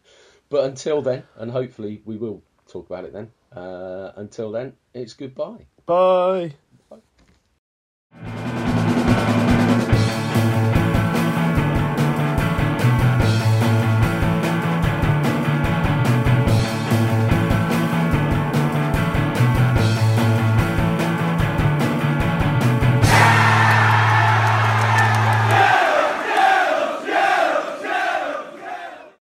but 0.49 0.65
until 0.65 1.01
then, 1.01 1.23
and 1.37 1.51
hopefully 1.51 2.01
we 2.05 2.17
will 2.17 2.41
talk 2.67 2.89
about 2.89 3.05
it 3.05 3.13
then. 3.13 3.31
Uh, 3.55 4.11
until 4.15 4.51
then, 4.51 4.73
it's 4.93 5.13
goodbye. 5.13 5.65
Bye. 5.85 6.53